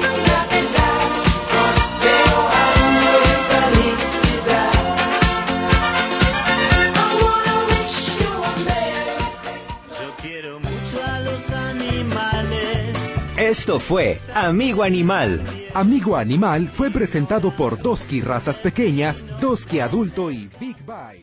[13.52, 15.44] Esto fue Amigo Animal.
[15.74, 21.21] Amigo Animal fue presentado por Doski Razas Pequeñas, Doski Adulto y Big Bite.